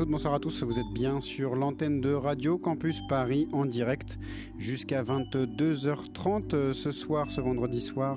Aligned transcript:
toutes, 0.00 0.08
bonsoir 0.08 0.32
à 0.32 0.38
tous. 0.38 0.62
Vous 0.62 0.78
êtes 0.78 0.90
bien 0.94 1.20
sur 1.20 1.54
l'antenne 1.54 2.00
de 2.00 2.14
Radio 2.14 2.56
Campus 2.56 3.02
Paris 3.06 3.48
en 3.52 3.66
direct 3.66 4.18
jusqu'à 4.56 5.02
22h30 5.02 6.54
euh, 6.54 6.72
ce 6.72 6.90
soir, 6.90 7.30
ce 7.30 7.42
vendredi 7.42 7.82
soir. 7.82 8.16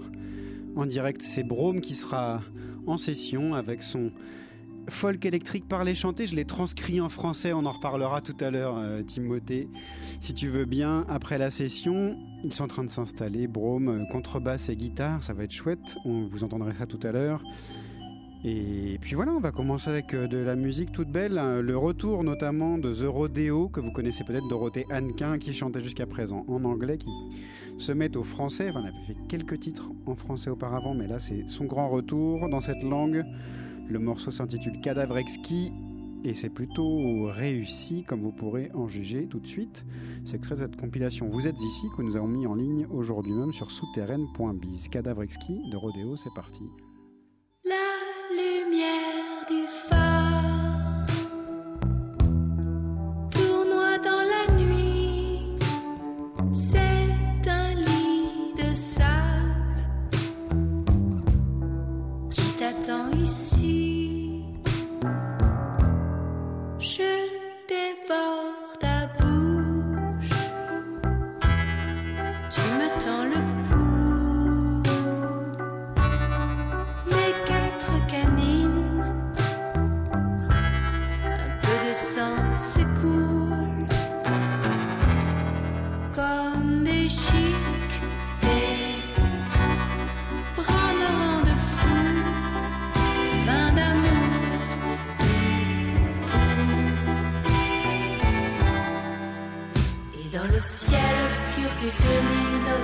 En 0.77 0.85
direct, 0.85 1.21
c'est 1.21 1.43
Brome 1.43 1.81
qui 1.81 1.95
sera 1.95 2.41
en 2.87 2.97
session 2.97 3.53
avec 3.53 3.83
son 3.83 4.13
folk 4.87 5.25
électrique 5.25 5.67
parler 5.67 5.93
chanter. 5.93 6.25
Je 6.25 6.37
l'ai 6.37 6.45
transcrit 6.45 7.01
en 7.01 7.09
français, 7.09 7.51
on 7.51 7.65
en 7.65 7.71
reparlera 7.71 8.21
tout 8.21 8.37
à 8.39 8.49
l'heure, 8.49 8.77
euh, 8.77 9.03
Timothée. 9.03 9.67
Si 10.21 10.33
tu 10.33 10.47
veux 10.47 10.65
bien, 10.65 11.05
après 11.09 11.37
la 11.37 11.49
session, 11.49 12.17
ils 12.45 12.53
sont 12.53 12.63
en 12.63 12.67
train 12.67 12.85
de 12.85 12.89
s'installer. 12.89 13.47
Brome, 13.47 13.89
euh, 13.89 14.05
contrebasse 14.09 14.69
et 14.69 14.77
guitare, 14.77 15.21
ça 15.21 15.33
va 15.33 15.43
être 15.43 15.51
chouette. 15.51 15.97
On 16.05 16.23
vous 16.27 16.45
entendrez 16.45 16.73
ça 16.75 16.85
tout 16.85 16.99
à 17.03 17.11
l'heure. 17.11 17.43
Et 18.45 18.97
puis 18.99 19.15
voilà, 19.15 19.31
on 19.31 19.39
va 19.39 19.51
commencer 19.51 19.89
avec 19.89 20.13
euh, 20.13 20.27
de 20.27 20.37
la 20.37 20.57
musique 20.57 20.91
toute 20.91 21.07
belle, 21.07 21.37
hein. 21.37 21.61
le 21.61 21.77
retour 21.77 22.25
notamment 22.25 22.77
de 22.77 22.93
The 22.93 23.07
Rodeo, 23.07 23.69
que 23.69 23.79
vous 23.79 23.91
connaissez 23.91 24.25
peut-être, 24.25 24.49
Dorothée 24.49 24.85
Hannequin, 24.89 25.37
qui 25.37 25.53
chantait 25.53 25.81
jusqu'à 25.81 26.05
présent 26.05 26.43
en 26.49 26.65
anglais, 26.65 26.97
qui 26.97 27.09
se 27.77 27.93
met 27.93 28.17
au 28.17 28.23
français. 28.23 28.69
Enfin, 28.69 28.81
on 28.81 28.83
avait 28.83 29.07
fait 29.07 29.17
quelques 29.29 29.61
titres 29.61 29.91
en 30.05 30.15
français 30.15 30.49
auparavant, 30.49 30.93
mais 30.93 31.07
là 31.07 31.19
c'est 31.19 31.45
son 31.47 31.63
grand 31.63 31.87
retour 31.87 32.49
dans 32.49 32.59
cette 32.59 32.83
langue. 32.83 33.23
Le 33.87 33.99
morceau 33.99 34.29
s'intitule 34.29 34.81
Cadavre 34.81 35.17
exquis 35.17 35.71
et 36.25 36.33
c'est 36.33 36.49
plutôt 36.49 37.27
réussi, 37.27 38.03
comme 38.03 38.21
vous 38.21 38.31
pourrez 38.33 38.71
en 38.73 38.89
juger 38.89 39.27
tout 39.27 39.39
de 39.39 39.47
suite. 39.47 39.85
C'est 40.25 40.35
extrait 40.35 40.55
de 40.55 40.61
cette 40.61 40.75
compilation 40.75 41.27
Vous 41.27 41.47
êtes 41.47 41.61
ici 41.61 41.87
que 41.95 42.01
nous 42.01 42.17
avons 42.17 42.27
mis 42.27 42.45
en 42.45 42.55
ligne 42.55 42.87
aujourd'hui 42.91 43.33
même 43.33 43.53
sur 43.53 43.71
souterraine.biz. 43.71 44.89
Cadavre 44.89 45.23
exquis 45.23 45.61
de 45.69 45.77
Rodeo, 45.77 46.17
c'est 46.17 46.33
parti. 46.33 46.63
Dans 54.03 54.21
la 54.21 54.32
plus 101.83 102.07
de. 102.65 102.77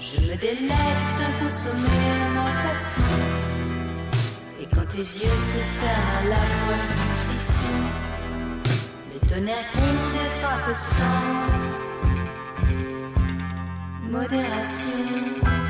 Je 0.00 0.16
me 0.20 0.36
délecte 0.36 1.14
d'un 1.18 1.32
consommer 1.42 2.06
à 2.24 2.28
ma 2.30 2.48
façon. 2.64 3.02
Et 4.60 4.66
quand 4.74 4.86
tes 4.88 4.98
yeux 4.98 5.38
se 5.50 5.60
ferment 5.80 6.16
à 6.18 6.24
l'approche 6.30 6.88
du 6.98 7.08
frisson, 7.22 7.78
le 9.12 9.18
tonnerre 9.28 9.66
gronde 9.72 10.12
des 10.12 10.30
frappes 10.40 10.74
sans 10.74 11.22
modération. 14.10 15.63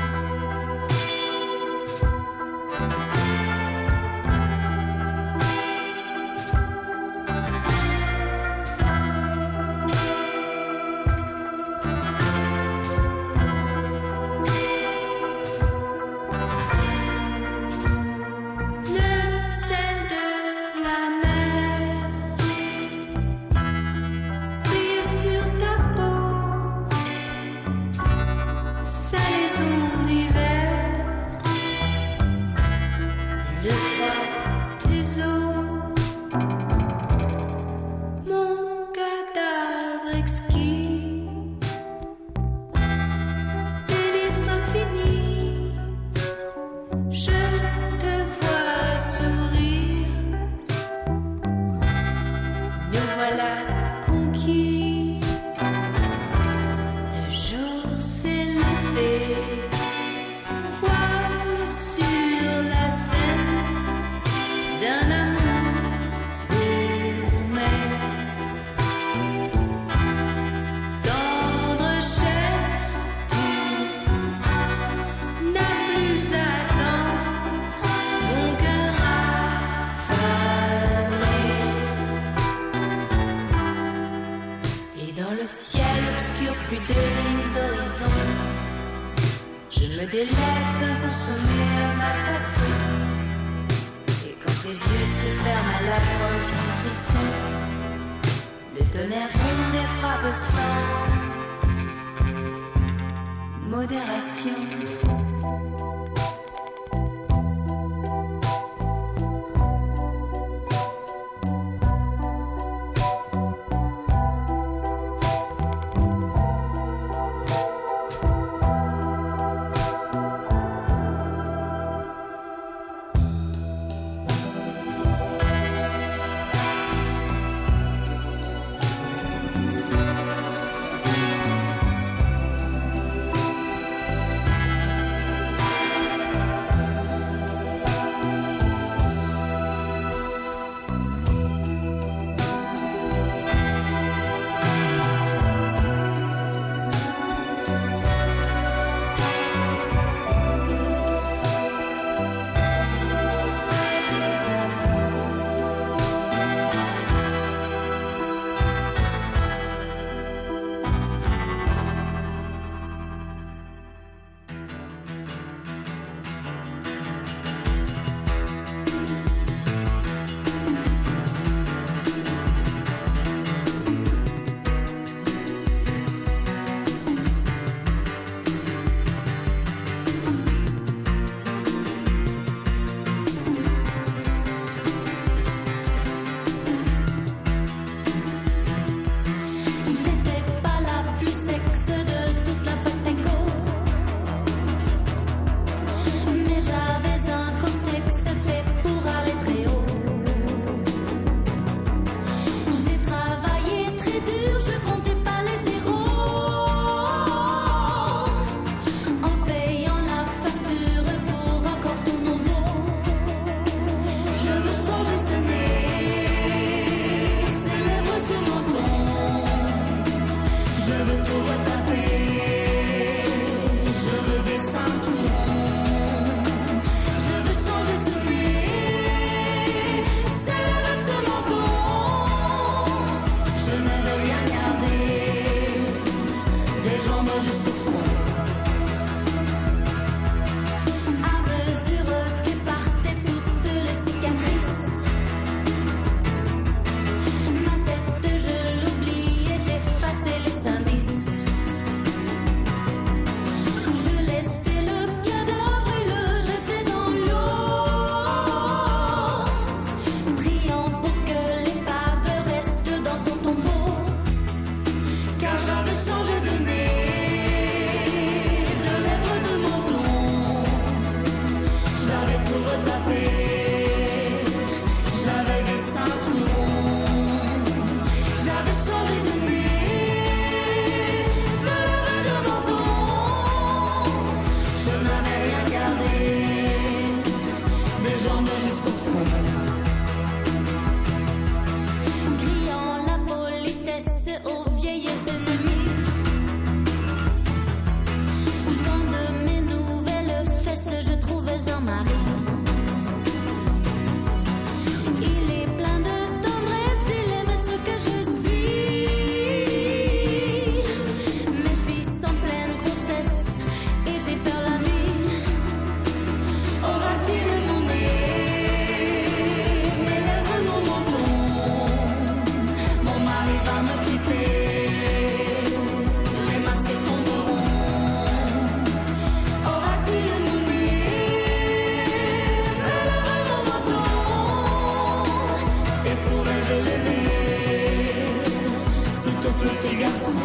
petit 339.65 339.95
garçon. 339.97 340.37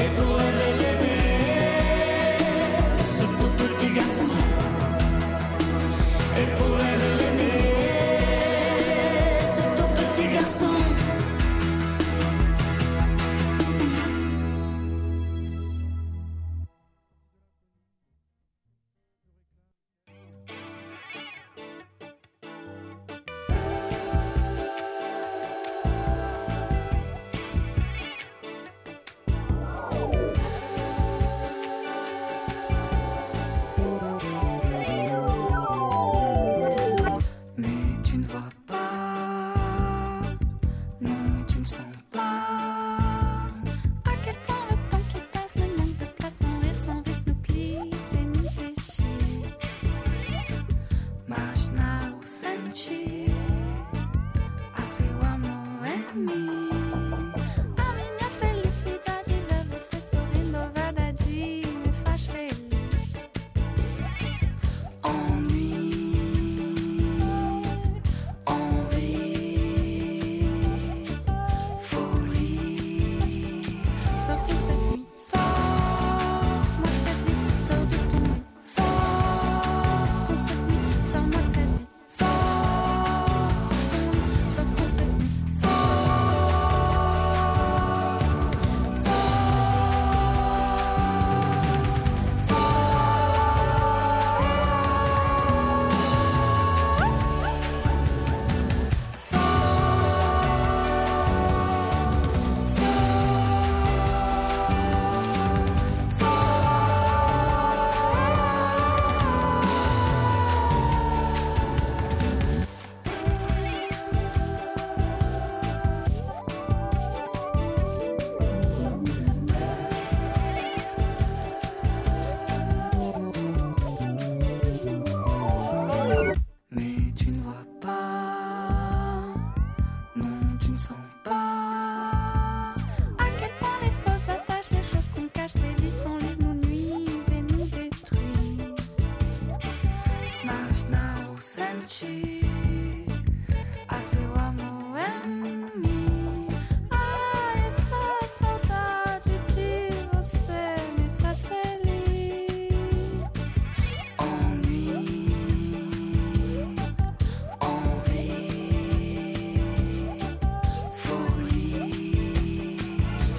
Et 0.00 0.08
pour 0.16 0.40
elle, 0.40 0.57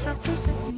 partout 0.09 0.35
cette 0.35 0.68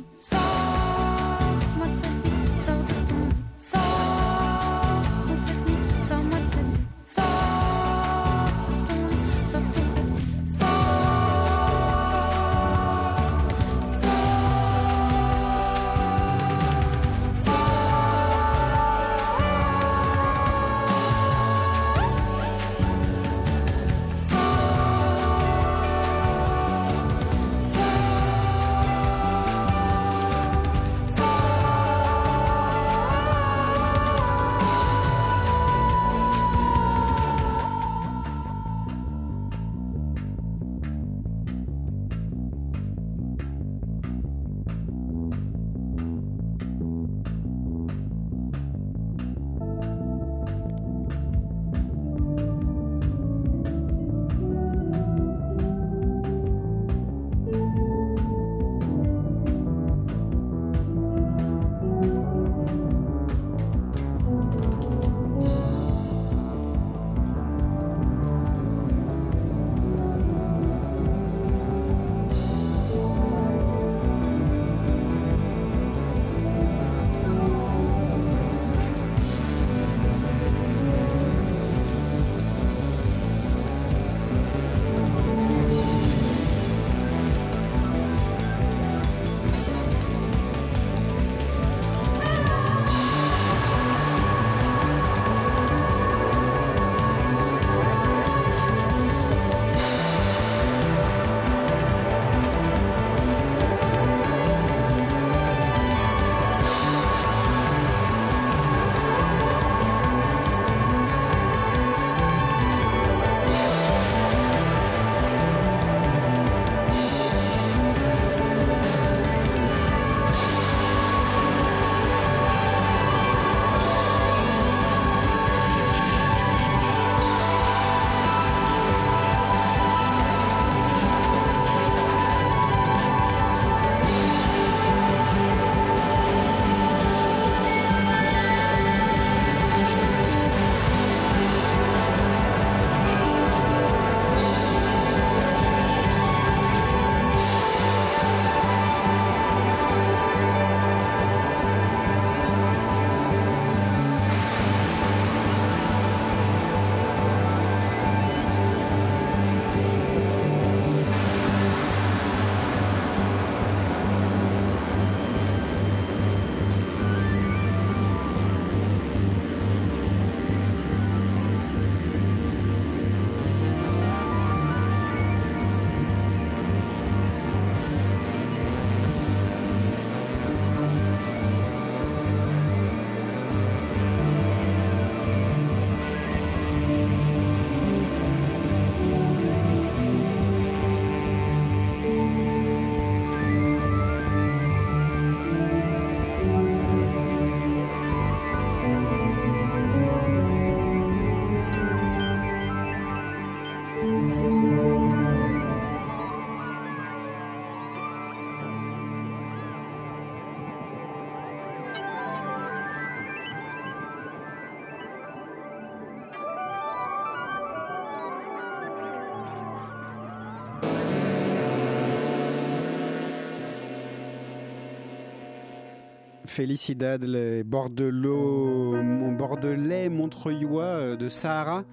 Felicidad, 226.61 227.23
les 227.23 227.63
Bordelais, 227.63 229.01
mon 229.01 229.31
Bordelais 229.31 230.09
Montreuillois 230.09 230.83
euh, 230.83 231.15
de 231.15 231.27
Sahara, 231.27 231.83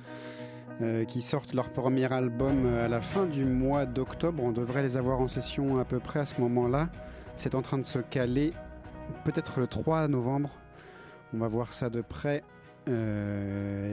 euh, 0.82 1.06
qui 1.06 1.22
sortent 1.22 1.54
leur 1.54 1.70
premier 1.70 2.12
album 2.12 2.66
euh, 2.66 2.84
à 2.84 2.88
la 2.88 3.00
fin 3.00 3.24
du 3.24 3.46
mois 3.46 3.86
d'octobre. 3.86 4.42
On 4.44 4.52
devrait 4.52 4.82
les 4.82 4.98
avoir 4.98 5.22
en 5.22 5.28
session 5.28 5.78
à 5.78 5.86
peu 5.86 6.00
près 6.00 6.20
à 6.20 6.26
ce 6.26 6.38
moment-là. 6.42 6.90
C'est 7.34 7.54
en 7.54 7.62
train 7.62 7.78
de 7.78 7.82
se 7.82 7.98
caler, 7.98 8.52
peut-être 9.24 9.58
le 9.58 9.66
3 9.66 10.06
novembre. 10.08 10.50
On 11.32 11.38
va 11.38 11.48
voir 11.48 11.72
ça 11.72 11.88
de 11.88 12.02
près. 12.02 12.44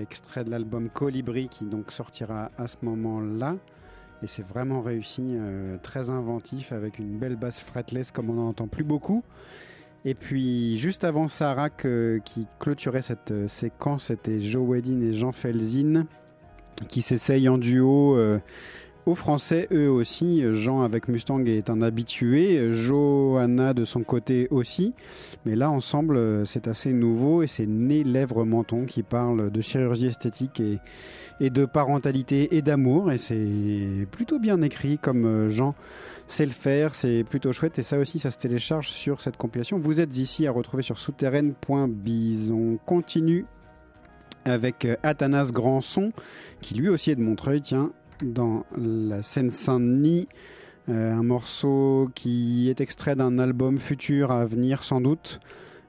extrait 0.01 0.43
de 0.43 0.51
l'album 0.51 0.89
Colibri 0.89 1.47
qui 1.47 1.63
donc 1.63 1.93
sortira 1.93 2.51
à 2.57 2.67
ce 2.67 2.75
moment-là. 2.81 3.55
Et 4.23 4.27
c'est 4.27 4.45
vraiment 4.45 4.81
réussi, 4.81 5.37
très 5.83 6.09
inventif, 6.09 6.73
avec 6.73 6.99
une 6.99 7.17
belle 7.17 7.37
basse 7.37 7.61
fretless 7.61 8.11
comme 8.11 8.29
on 8.29 8.33
n'en 8.33 8.49
entend 8.49 8.67
plus 8.67 8.83
beaucoup. 8.83 9.23
Et 10.07 10.13
puis, 10.13 10.77
juste 10.77 11.03
avant 11.03 11.27
Sarah 11.27 11.71
qui 11.71 12.47
clôturait 12.59 13.01
cette 13.01 13.31
euh, 13.31 13.47
séquence, 13.47 14.05
c'était 14.05 14.39
Joe 14.39 14.63
Wedin 14.63 15.01
et 15.01 15.15
Jean 15.15 15.31
Felzin 15.31 16.05
qui 16.87 17.01
s'essayent 17.01 17.49
en 17.49 17.57
duo 17.57 18.15
euh, 18.15 18.37
aux 19.07 19.15
Français, 19.15 19.67
eux 19.71 19.89
aussi. 19.89 20.43
Jean 20.53 20.83
avec 20.83 21.07
Mustang 21.07 21.43
est 21.45 21.71
un 21.71 21.81
habitué, 21.81 22.71
Johanna 22.71 23.73
de 23.73 23.83
son 23.83 24.03
côté 24.03 24.47
aussi. 24.51 24.93
Mais 25.43 25.55
là, 25.55 25.71
ensemble, 25.71 26.17
euh, 26.17 26.45
c'est 26.45 26.67
assez 26.67 26.93
nouveau 26.93 27.41
et 27.41 27.47
c'est 27.47 27.65
Né 27.65 28.03
Lèvres 28.03 28.45
Menton 28.45 28.85
qui 28.85 29.01
parle 29.01 29.49
de 29.49 29.61
chirurgie 29.61 30.07
esthétique 30.07 30.59
et, 30.59 30.77
et 31.39 31.49
de 31.49 31.65
parentalité 31.65 32.55
et 32.55 32.61
d'amour. 32.61 33.11
Et 33.11 33.17
c'est 33.17 34.05
plutôt 34.11 34.37
bien 34.37 34.61
écrit 34.61 34.99
comme 34.99 35.49
Jean 35.49 35.73
c'est 36.27 36.45
le 36.45 36.51
faire, 36.51 36.95
c'est 36.95 37.23
plutôt 37.23 37.53
chouette 37.53 37.77
et 37.79 37.83
ça 37.83 37.97
aussi 37.97 38.19
ça 38.19 38.31
se 38.31 38.37
télécharge 38.37 38.89
sur 38.89 39.21
cette 39.21 39.37
compilation. 39.37 39.79
Vous 39.79 39.99
êtes 39.99 40.17
ici 40.17 40.47
à 40.47 40.51
retrouver 40.51 40.83
sur 40.83 40.97
souterraine.biz. 40.97 42.51
On 42.51 42.77
continue 42.85 43.45
avec 44.43 44.85
euh, 44.85 44.95
Athanas 45.03 45.51
Grandson 45.51 46.11
qui 46.61 46.75
lui 46.75 46.89
aussi 46.89 47.11
est 47.11 47.15
de 47.15 47.21
Montreuil, 47.21 47.61
tiens, 47.61 47.91
dans 48.23 48.65
la 48.77 49.21
Seine-Saint-Denis. 49.21 50.27
Euh, 50.87 51.13
un 51.13 51.23
morceau 51.23 52.09
qui 52.13 52.69
est 52.69 52.79
extrait 52.79 53.15
d'un 53.15 53.39
album 53.39 53.79
futur 53.79 54.31
à 54.31 54.45
venir 54.45 54.83
sans 54.83 55.01
doute 55.01 55.39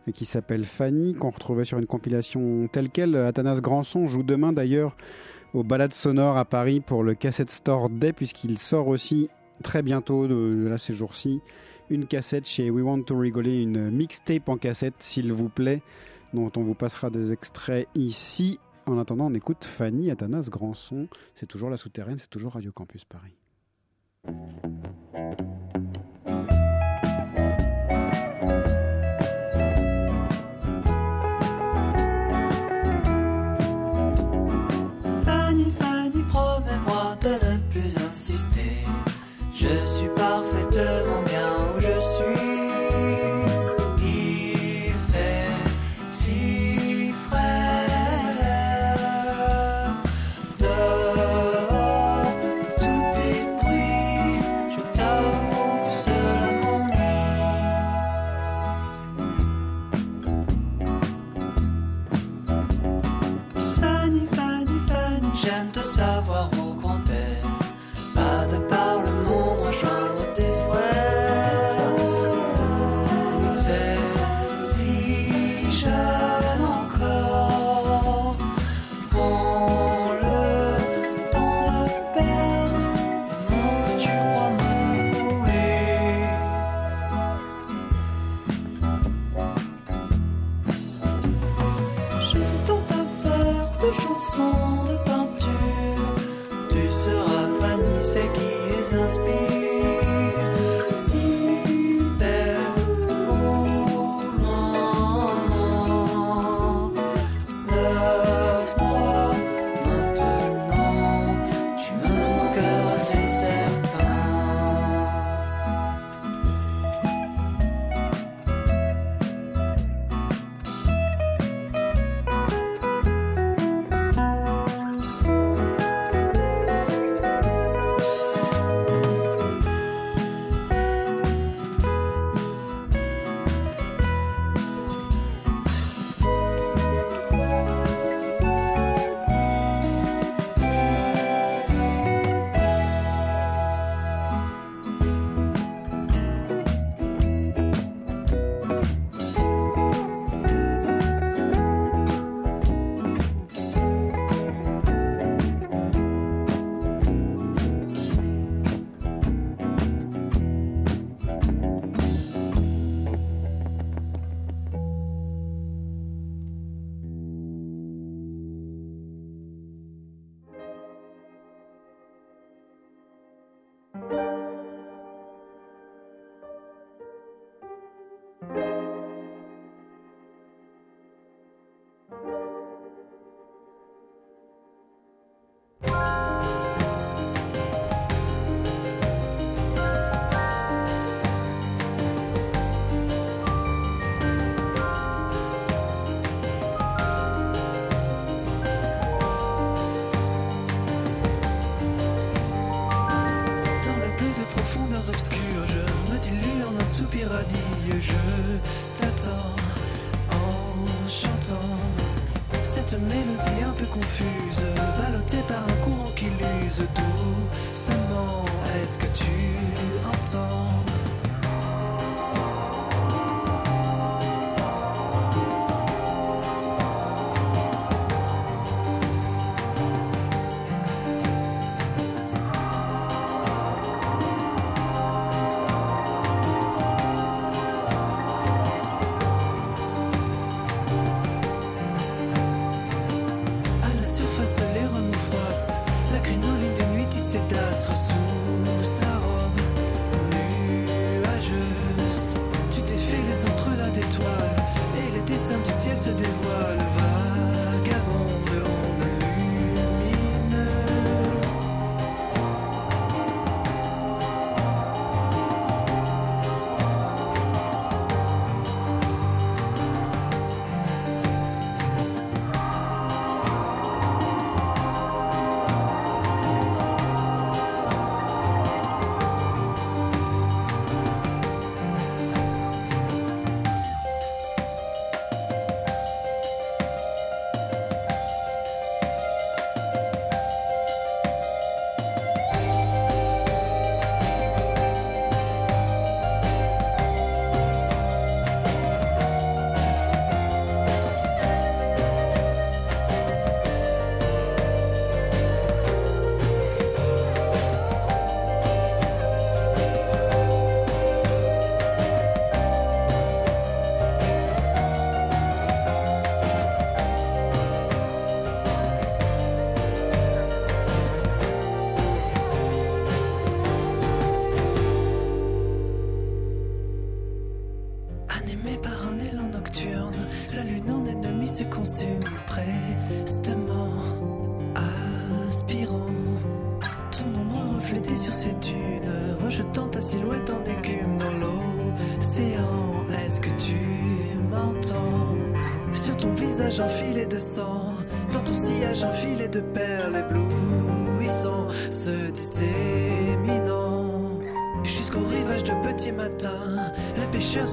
et 0.07 0.12
qui 0.12 0.25
s'appelle 0.25 0.64
Fanny, 0.64 1.14
qu'on 1.14 1.31
retrouvait 1.31 1.64
sur 1.64 1.78
une 1.78 1.87
compilation 1.87 2.69
telle 2.73 2.90
quelle. 2.90 3.16
Athanas 3.16 3.61
Grandson 3.61 4.07
joue 4.07 4.23
demain 4.23 4.52
d'ailleurs 4.52 4.97
au 5.52 5.64
Balade 5.64 5.93
Sonore 5.93 6.37
à 6.37 6.45
Paris 6.45 6.81
pour 6.81 7.02
le 7.02 7.14
Cassette 7.14 7.50
Store 7.50 7.90
Day, 7.90 8.12
puisqu'il 8.12 8.59
sort 8.59 8.88
aussi 8.88 9.28
très 9.63 9.83
bientôt, 9.83 10.27
de, 10.27 10.67
là 10.69 10.79
ces 10.79 10.93
jours-ci, 10.93 11.41
une 11.91 12.07
cassette 12.07 12.47
chez 12.47 12.71
We 12.71 12.85
Want 12.85 13.03
to 13.03 13.17
Rigoler, 13.17 13.63
une 13.63 13.91
mixtape 13.91 14.49
en 14.49 14.57
cassette, 14.57 14.95
s'il 14.99 15.33
vous 15.33 15.49
plaît, 15.49 15.83
dont 16.35 16.51
on 16.57 16.63
vous 16.63 16.75
passera 16.75 17.11
des 17.11 17.33
extraits 17.33 17.89
ici. 17.95 18.59
En 18.87 18.99
attendant, 18.99 19.27
on 19.27 19.35
écoute 19.35 19.65
Fanny 19.65 20.11
Athanas 20.11 20.49
Grandson. 20.51 21.09
C'est 21.35 21.47
toujours 21.47 21.71
la 21.71 21.77
souterraine, 21.77 22.19
c'est 22.19 22.31
toujours 22.31 22.53
Radio 22.53 22.73
Campus 22.73 23.05
Paris. 23.05 23.37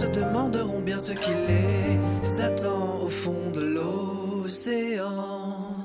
Se 0.04 0.20
demanderont 0.20 0.80
bien 0.80 1.00
ce 1.00 1.14
qui 1.14 1.32
les 1.32 2.42
attend 2.42 3.00
au 3.04 3.10
fond 3.10 3.52
de 3.54 3.62
l'océan. 3.62 5.83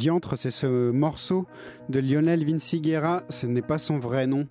Diantre, 0.00 0.38
c'est 0.38 0.50
ce 0.50 0.90
morceau 0.90 1.46
de 1.90 2.00
Lionel 2.00 2.42
Vinciguerra, 2.46 3.22
ce 3.28 3.46
n'est 3.46 3.60
pas 3.60 3.78
son 3.78 3.98
vrai 3.98 4.26
nom, 4.26 4.46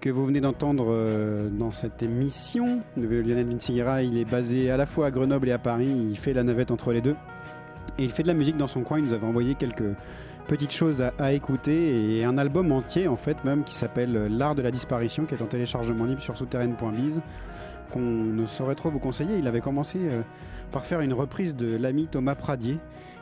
que 0.00 0.08
vous 0.08 0.24
venez 0.24 0.40
d'entendre 0.40 0.86
euh, 0.88 1.50
dans 1.50 1.72
cette 1.72 2.02
émission. 2.02 2.80
Lionel 2.96 3.46
Vinciguerra, 3.46 4.02
il 4.02 4.16
est 4.16 4.24
basé 4.24 4.70
à 4.70 4.78
la 4.78 4.86
fois 4.86 5.08
à 5.08 5.10
Grenoble 5.10 5.50
et 5.50 5.52
à 5.52 5.58
Paris, 5.58 5.94
il 6.10 6.16
fait 6.16 6.32
la 6.32 6.42
navette 6.42 6.70
entre 6.70 6.90
les 6.94 7.02
deux. 7.02 7.16
Et 7.98 8.04
il 8.04 8.10
fait 8.12 8.22
de 8.22 8.28
la 8.28 8.34
musique 8.34 8.56
dans 8.56 8.66
son 8.66 8.80
coin, 8.80 8.98
il 8.98 9.04
nous 9.04 9.12
avait 9.12 9.26
envoyé 9.26 9.56
quelques 9.56 9.94
petites 10.48 10.72
choses 10.72 11.02
à, 11.02 11.12
à 11.18 11.32
écouter 11.32 12.16
et 12.16 12.24
un 12.24 12.38
album 12.38 12.72
entier 12.72 13.06
en 13.06 13.16
fait 13.16 13.44
même 13.44 13.62
qui 13.62 13.74
s'appelle 13.74 14.28
L'art 14.30 14.54
de 14.54 14.62
la 14.62 14.70
disparition 14.70 15.26
qui 15.26 15.34
est 15.34 15.42
en 15.42 15.46
téléchargement 15.46 16.06
libre 16.06 16.22
sur 16.22 16.36
souterraine.biz 16.38 17.20
qu'on 17.92 18.00
ne 18.00 18.46
saurait 18.46 18.74
trop 18.74 18.90
vous 18.90 18.98
conseiller. 18.98 19.36
Il 19.38 19.46
avait 19.46 19.60
commencé 19.60 19.98
euh, 20.00 20.22
par 20.72 20.86
faire 20.86 21.00
une 21.00 21.12
reprise 21.12 21.54
de 21.54 21.76
l'ami 21.76 22.08
Thomas 22.10 22.34
Pradier 22.34 22.78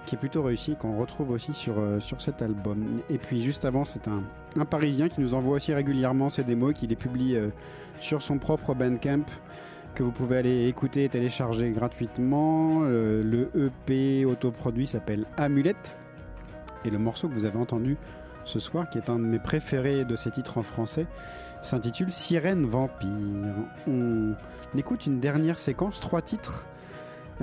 qui 0.06 0.16
est 0.16 0.18
plutôt 0.18 0.42
réussi, 0.42 0.76
qu'on 0.76 0.98
retrouve 0.98 1.30
aussi 1.30 1.54
sur, 1.54 1.78
euh, 1.78 2.00
sur 2.00 2.20
cet 2.20 2.42
album. 2.42 3.00
Et 3.08 3.18
puis 3.18 3.42
juste 3.42 3.64
avant, 3.64 3.84
c'est 3.84 4.08
un, 4.08 4.22
un, 4.58 4.64
Parisien 4.64 5.08
qui 5.08 5.20
nous 5.20 5.34
envoie 5.34 5.56
aussi 5.56 5.72
régulièrement 5.72 6.30
ses 6.30 6.44
démos, 6.44 6.74
qui 6.74 6.86
les 6.86 6.96
publie 6.96 7.36
euh, 7.36 7.50
sur 8.00 8.22
son 8.22 8.38
propre 8.38 8.74
Bandcamp, 8.74 9.24
que 9.94 10.02
vous 10.02 10.10
pouvez 10.10 10.38
aller 10.38 10.68
écouter 10.68 11.04
et 11.04 11.08
télécharger 11.08 11.70
gratuitement. 11.70 12.80
Euh, 12.82 13.22
le 13.22 13.50
EP 13.66 14.24
autoproduit 14.24 14.86
s'appelle 14.86 15.26
Amulette. 15.36 15.96
Et 16.84 16.90
le 16.90 16.98
morceau 16.98 17.28
que 17.28 17.34
vous 17.34 17.44
avez 17.44 17.58
entendu 17.58 17.96
ce 18.44 18.58
soir, 18.58 18.90
qui 18.90 18.98
est 18.98 19.08
un 19.08 19.20
de 19.20 19.24
mes 19.24 19.38
préférés 19.38 20.04
de 20.04 20.16
ces 20.16 20.32
titres 20.32 20.58
en 20.58 20.64
français, 20.64 21.06
s'intitule 21.60 22.10
Sirène 22.10 22.66
Vampire. 22.66 23.54
On 23.86 24.34
écoute 24.76 25.06
une 25.06 25.20
dernière 25.20 25.60
séquence, 25.60 26.00
trois 26.00 26.22
titres 26.22 26.66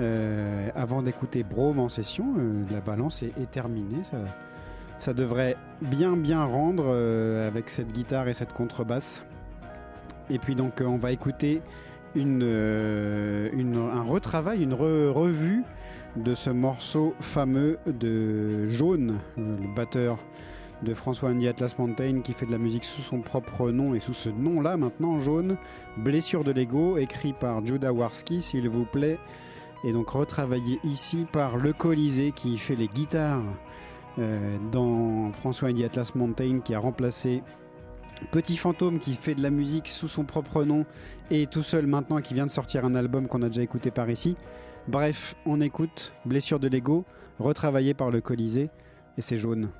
euh, 0.00 0.70
avant 0.74 1.02
d'écouter 1.02 1.42
Brome 1.42 1.78
en 1.78 1.90
session, 1.90 2.34
euh, 2.38 2.64
la 2.70 2.80
balance 2.80 3.22
est, 3.22 3.50
terminée. 3.50 4.00
Ça, 4.98 5.12
devrait 5.12 5.56
bien 5.82 6.16
bien 6.16 6.42
rendre 6.44 6.86
euh, 6.86 7.46
avec 7.46 7.68
cette 7.68 7.92
guitare 7.92 8.28
et 8.28 8.34
cette 8.34 8.52
contrebasse. 8.52 9.22
Et 10.30 10.38
puis 10.38 10.54
donc 10.54 10.80
on 10.84 10.96
va 10.96 11.10
écouter 11.12 11.60
un 12.16 12.30
retravail, 14.02 14.62
une 14.62 14.74
re 14.74 15.12
revue 15.12 15.64
de 16.16 16.34
ce 16.34 16.50
morceau 16.50 17.14
fameux 17.20 17.78
de 17.86 18.68
Jaune, 18.68 19.18
le 19.36 19.74
batteur 19.74 20.18
de 20.82 20.94
François 20.94 21.30
Andy 21.30 21.48
Atlas 21.48 21.76
Mountain 21.78 22.20
qui 22.20 22.32
fait 22.32 22.46
de 22.46 22.52
la 22.52 22.58
musique 22.58 22.84
sous 22.84 23.02
son 23.02 23.20
propre 23.20 23.70
nom 23.70 23.94
et 23.94 24.00
sous 24.00 24.14
ce 24.14 24.28
nom-là 24.28 24.76
maintenant 24.76 25.20
jaune. 25.20 25.56
Blessure 25.98 26.44
de 26.44 26.52
l'ego, 26.52 26.96
écrit 26.96 27.32
par 27.32 27.64
Judah 27.66 27.92
Warski, 27.92 28.40
s'il 28.40 28.68
vous 28.68 28.84
plaît. 28.84 29.18
Et 29.84 29.92
donc 29.92 30.10
retravaillé 30.10 30.78
ici 30.84 31.26
par 31.30 31.56
Le 31.56 31.72
Colisée 31.72 32.32
qui 32.32 32.58
fait 32.58 32.76
les 32.76 32.88
guitares 32.88 33.42
euh, 34.18 34.58
dans 34.72 35.32
François 35.32 35.70
Andy 35.70 35.84
Atlas 35.84 36.14
Mountain 36.14 36.60
qui 36.60 36.74
a 36.74 36.78
remplacé 36.78 37.42
Petit 38.30 38.56
Fantôme 38.56 38.98
qui 38.98 39.14
fait 39.14 39.34
de 39.34 39.42
la 39.42 39.50
musique 39.50 39.88
sous 39.88 40.08
son 40.08 40.24
propre 40.24 40.64
nom 40.64 40.84
et 41.30 41.46
tout 41.46 41.62
seul 41.62 41.86
maintenant 41.86 42.20
qui 42.20 42.34
vient 42.34 42.46
de 42.46 42.50
sortir 42.50 42.84
un 42.84 42.94
album 42.94 43.26
qu'on 43.28 43.42
a 43.42 43.48
déjà 43.48 43.62
écouté 43.62 43.90
par 43.90 44.10
ici. 44.10 44.36
Bref, 44.88 45.34
on 45.46 45.60
écoute 45.60 46.12
Blessure 46.24 46.58
de 46.58 46.68
l'ego, 46.68 47.04
retravaillé 47.38 47.94
par 47.94 48.10
le 48.10 48.20
Colisée, 48.20 48.70
et 49.16 49.22
c'est 49.22 49.38
jaune. 49.38 49.70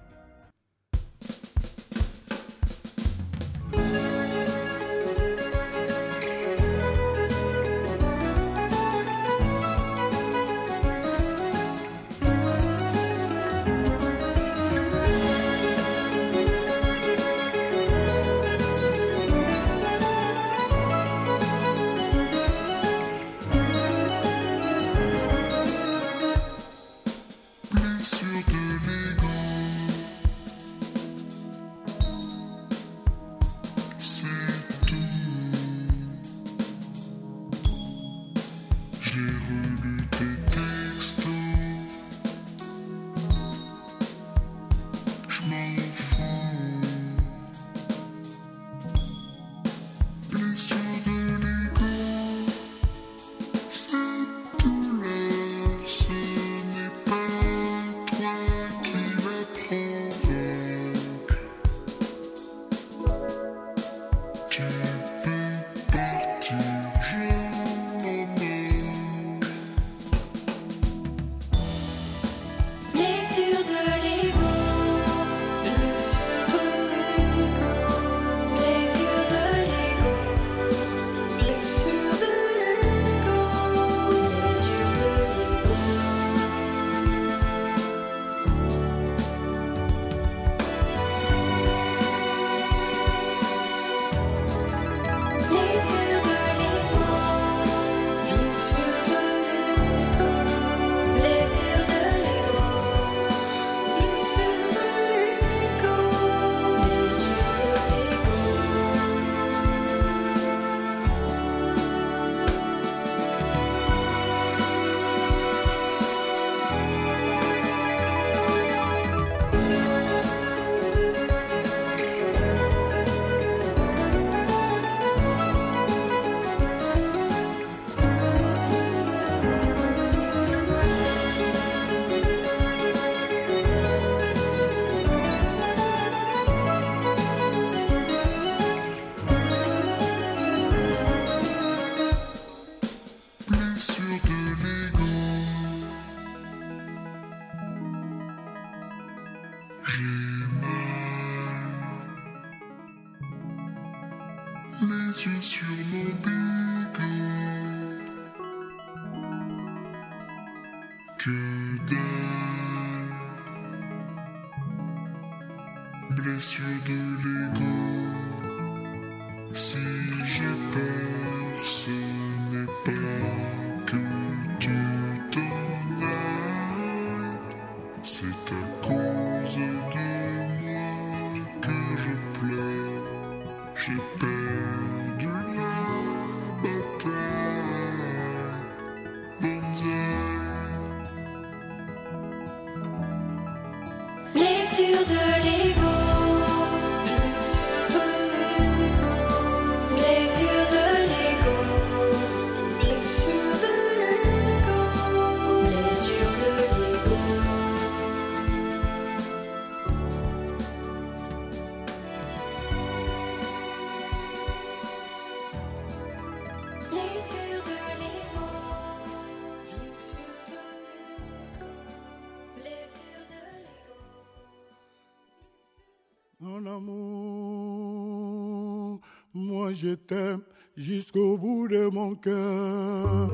Je 229.83 229.95
t'aime 229.95 230.43
jusqu'au 230.77 231.39
bout 231.39 231.67
de 231.67 231.89
mon 231.89 232.15
cœur. 232.15 233.31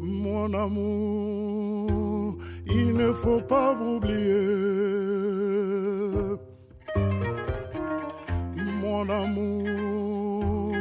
Mon 0.00 0.52
amour, 0.54 2.36
il 2.66 2.96
ne 2.96 3.12
faut 3.12 3.40
pas 3.40 3.76
m'oublier. 3.76 4.48
Mon 8.82 9.08
amour, 9.08 10.72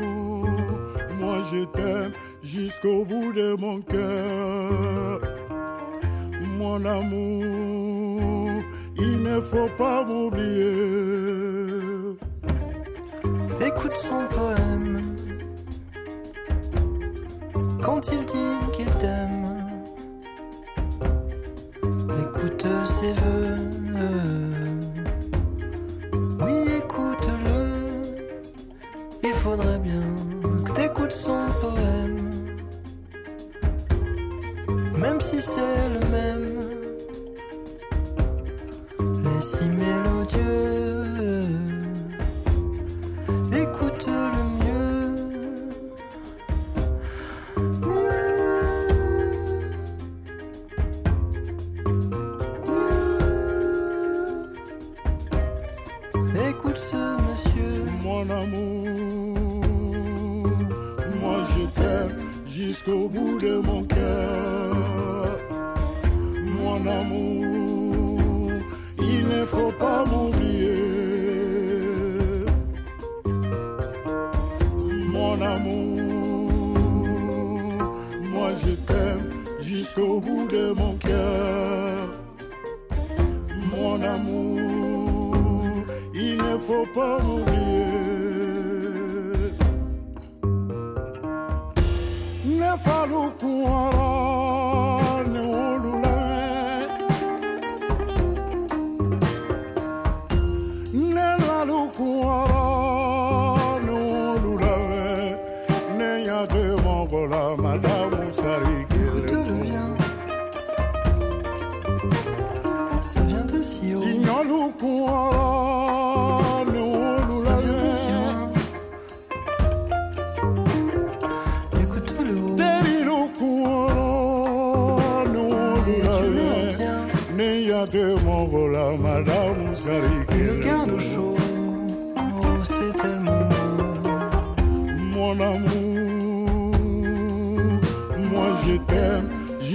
moi 1.19 1.38
je 1.52 1.65
t'aime 1.76 2.13
jusqu'au 2.41 3.06
bout 3.06 3.34
de 3.34 3.56
mon 3.63 3.82
cœur. 3.82 5.22
Mon 6.58 6.84
amour, 6.86 8.50
il 8.98 9.22
ne 9.22 9.39
faut 9.39 9.69
pas 9.78 10.04
m'oublier 10.04 11.72
écoute 13.65 13.95
son 13.95 14.28
poème 14.30 15.02
quand 17.82 18.12
il 18.12 18.26
dit 18.26 18.76
qu'il 18.76 18.91
t'aime. 18.99 19.45
Écoute 22.23 22.65
ses 22.86 23.13
voeux. 23.13 23.58
Oui, 26.41 26.73
écoute-le. 26.78 27.60
Il 29.23 29.34
faudrait 29.34 29.80
bien 29.80 30.02
que 30.65 30.71
t'écoutes 30.71 31.12
son 31.12 31.39
poème. 31.62 32.30
Même 34.97 35.21
si 35.21 35.41
c'est 35.41 35.89
le 35.93 35.99
même. 36.12 36.62
jusqu'au 62.93 63.10
bout 63.10 63.39
de 63.39 63.60
mon 63.60 63.84
cœur. 63.84 64.75
Mon 66.62 66.86
amour, 66.86 68.51
il 68.99 69.27
ne 69.27 69.45
faut 69.45 69.71
pas 69.79 70.03
m'oublier. 70.06 70.75
Mon 75.08 75.41
amour, 75.41 76.51
moi 78.32 78.49
je 78.63 78.71
t'aime 78.88 79.29
jusqu'au 79.60 80.19
bout 80.19 80.47
de 80.47 80.73
mon 80.73 80.93
cœur. 80.97 82.12
Mon 83.75 84.01
amour, 84.01 85.36
il 86.13 86.38
ne 86.38 86.58
faut 86.58 86.86
pas 86.93 87.17
m'oublier. 87.19 87.33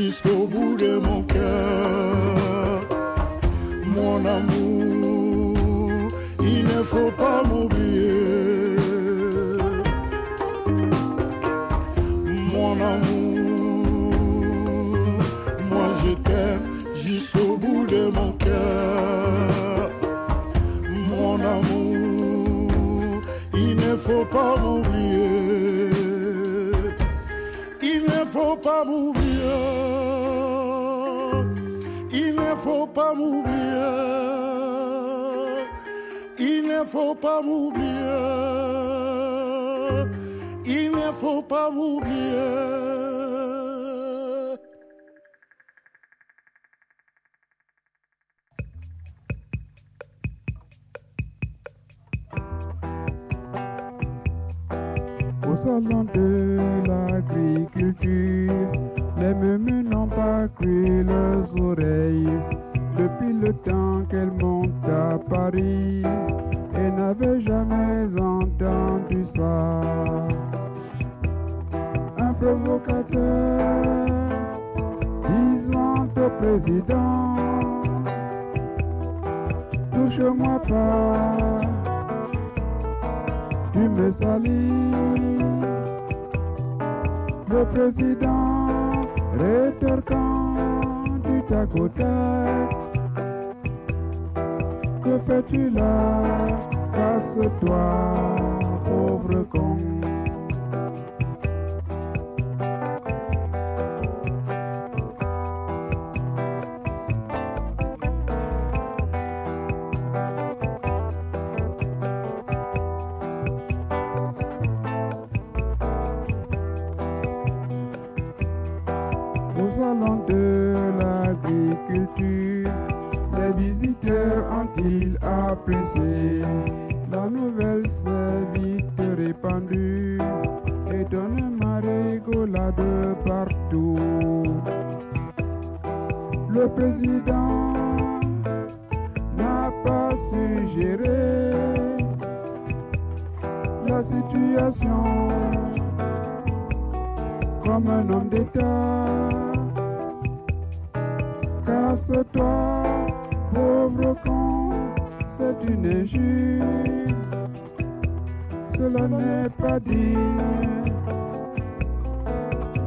jusqu'au 0.09 0.47
bout 0.47 0.77
de 0.79 0.93
mon 1.07 1.23
cœur. 1.23 2.81
Mon 3.97 4.19
amour, 4.25 6.09
il 6.41 6.65
ne 6.65 6.81
faut 6.93 7.13
pas 7.25 7.43
m'oublier. 7.49 8.77
Mon 12.55 12.75
amour, 12.95 14.15
moi 15.71 15.89
je 16.03 16.13
t'aime 16.27 16.65
jusqu'au 16.95 17.59
bout 17.63 17.85
de 17.95 18.03
mon 18.19 18.33
cœur. 18.47 19.91
Mon 21.11 21.35
amour, 21.57 23.21
il 23.53 23.77
ne 23.77 23.95
faut 24.05 24.27
pas 24.37 24.57
m'oublier. 24.63 25.91
Il 27.83 28.03
ne 28.05 28.21
faut 28.35 28.57
pas 28.57 28.85
m'oublier. 28.87 29.18
pas 32.99 33.15
m'oublier. 33.15 33.95
Il 36.41 36.63
ne 36.67 36.85
faut 36.85 37.13
é 37.13 37.23
pas 37.25 37.41
m'oublier. 37.43 38.15
Il 40.67 40.91
ne 40.91 41.13
faut 41.13 41.39
é 41.39 41.49
pas 41.49 41.71
m'oublier. 41.71 42.88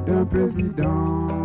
The 0.06 0.26
président. 0.26 1.41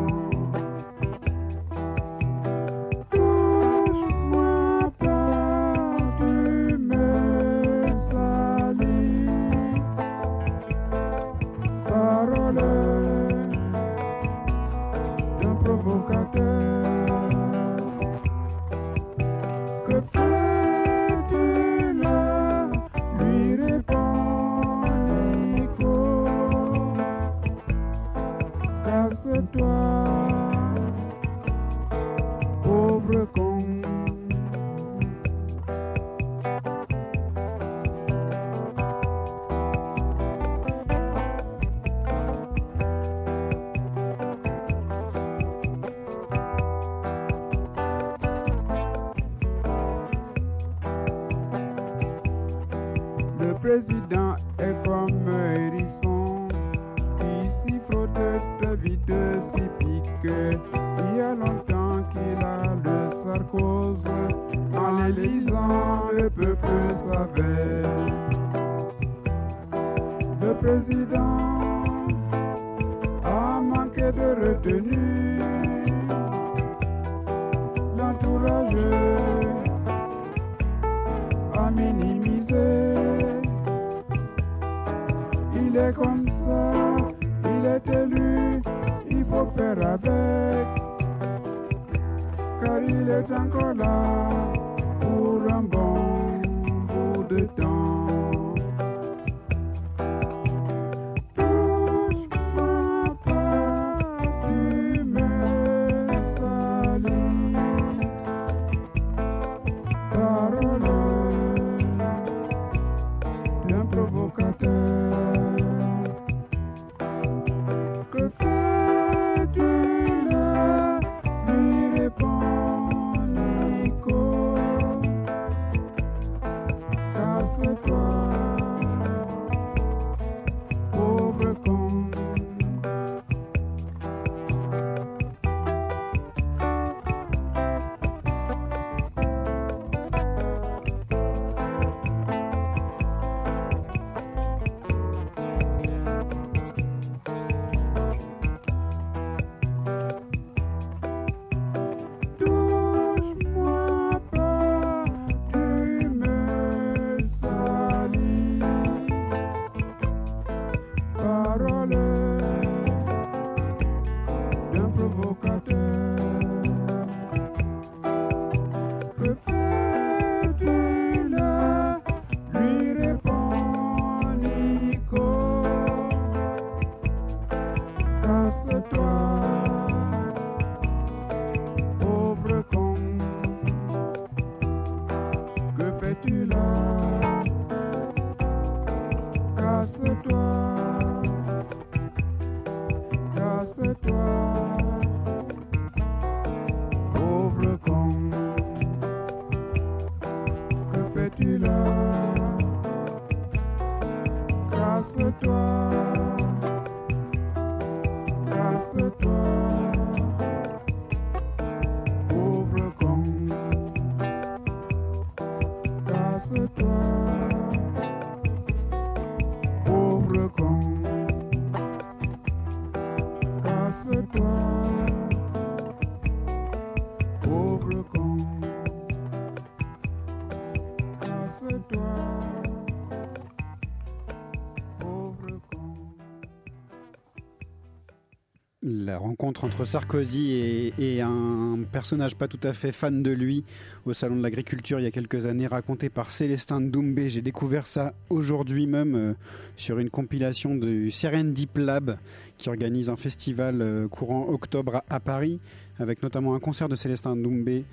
Entre 239.46 239.84
Sarkozy 239.84 240.92
et, 240.98 241.20
un 241.20 241.78
personnage 241.92 242.34
pas 242.34 242.48
tout 242.48 242.58
à 242.64 242.72
fait 242.72 242.90
fan 242.90 243.22
de 243.22 243.30
lui 243.30 243.64
au 244.04 244.12
Salon 244.12 244.36
de 244.36 244.42
l'Agriculture 244.42 244.98
il 244.98 245.04
y 245.04 245.06
a 245.06 245.12
quelques 245.12 245.46
années, 245.46 245.68
raconté 245.68 246.08
par 246.08 246.32
Célestin 246.32 246.80
Doumbé. 246.80 247.30
J'ai 247.30 247.42
découvert 247.42 247.86
ça 247.86 248.12
aujourd'hui 248.28 248.88
même 248.88 249.14
euh, 249.14 249.34
sur 249.76 250.00
une 250.00 250.10
compilation 250.10 250.74
du 250.74 251.12
Serendip 251.12 251.78
Lab 251.78 252.18
qui 252.58 252.68
organise 252.68 253.08
un 253.08 253.16
festival 253.16 253.80
euh, 253.82 254.08
courant 254.08 254.48
octobre 254.48 255.02
à, 255.08 255.20
Paris, 255.20 255.60
avec 256.00 256.22
notamment 256.22 256.54
un 256.54 256.60
concert 256.60 256.88
de 256.88 256.96
Célestin 256.96 257.36
Doumbé 257.36 257.84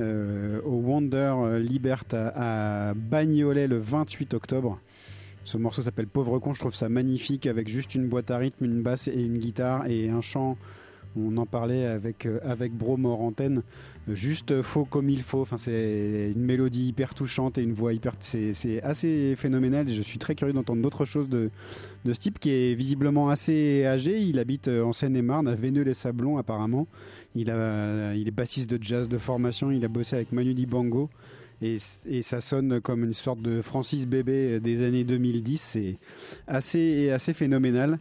euh, 0.00 0.60
au 0.64 0.74
Wonder 0.74 1.60
Libert 1.60 2.04
à 2.12 2.94
Bagnolet 2.94 3.68
le 3.68 3.78
28 3.78 4.34
octobre. 4.34 4.80
Ce 5.44 5.56
morceau 5.56 5.82
s'appelle 5.82 6.08
Pauvre 6.08 6.40
con, 6.40 6.54
je 6.54 6.58
trouve 6.58 6.74
ça 6.74 6.88
magnifique 6.88 7.46
avec 7.46 7.68
juste 7.68 7.94
une 7.94 8.08
boîte 8.08 8.32
à 8.32 8.38
rythme, 8.38 8.64
une 8.64 8.82
basse 8.82 9.06
et 9.06 9.22
une 9.22 9.38
guitare 9.38 9.86
et 9.86 10.08
un 10.08 10.20
chant. 10.20 10.58
On 11.16 11.36
en 11.36 11.46
parlait 11.46 11.86
avec, 11.86 12.26
euh, 12.26 12.38
avec 12.44 12.72
antenne, 12.82 13.62
euh, 14.08 14.14
juste 14.14 14.62
faux 14.62 14.84
comme 14.84 15.08
il 15.08 15.22
faut. 15.22 15.40
Enfin, 15.40 15.56
c'est 15.56 16.32
une 16.34 16.42
mélodie 16.42 16.88
hyper 16.88 17.14
touchante 17.14 17.58
et 17.58 17.62
une 17.62 17.72
voix 17.72 17.92
hyper. 17.92 18.12
C'est 18.20 18.82
assez 18.82 19.34
phénoménal 19.36 19.88
je 19.88 20.02
suis 20.02 20.18
très 20.18 20.34
curieux 20.34 20.52
d'entendre 20.52 20.82
d'autres 20.82 21.04
choses 21.04 21.28
de, 21.28 21.50
de 22.04 22.12
ce 22.12 22.18
type 22.18 22.38
qui 22.38 22.50
est 22.50 22.74
visiblement 22.74 23.30
assez 23.30 23.84
âgé. 23.86 24.20
Il 24.20 24.38
habite 24.38 24.68
euh, 24.68 24.82
en 24.82 24.92
Seine-et-Marne, 24.92 25.48
à 25.48 25.54
Véneux-les-Sablons 25.54 26.38
apparemment. 26.38 26.86
Il, 27.34 27.50
a, 27.50 28.14
il 28.14 28.28
est 28.28 28.32
bassiste 28.32 28.70
de 28.70 28.82
jazz 28.82 29.08
de 29.08 29.18
formation, 29.18 29.70
il 29.70 29.84
a 29.84 29.88
bossé 29.88 30.16
avec 30.16 30.32
Manu 30.32 30.54
Dibango. 30.54 31.10
Et, 31.62 31.78
et 32.06 32.22
ça 32.22 32.42
sonne 32.42 32.80
comme 32.82 33.04
une 33.04 33.14
sorte 33.14 33.40
de 33.40 33.62
Francis 33.62 34.06
Bébé 34.06 34.60
des 34.60 34.82
années 34.84 35.04
2010. 35.04 35.60
C'est 35.60 35.96
assez, 36.46 37.10
assez 37.10 37.32
phénoménal. 37.32 37.98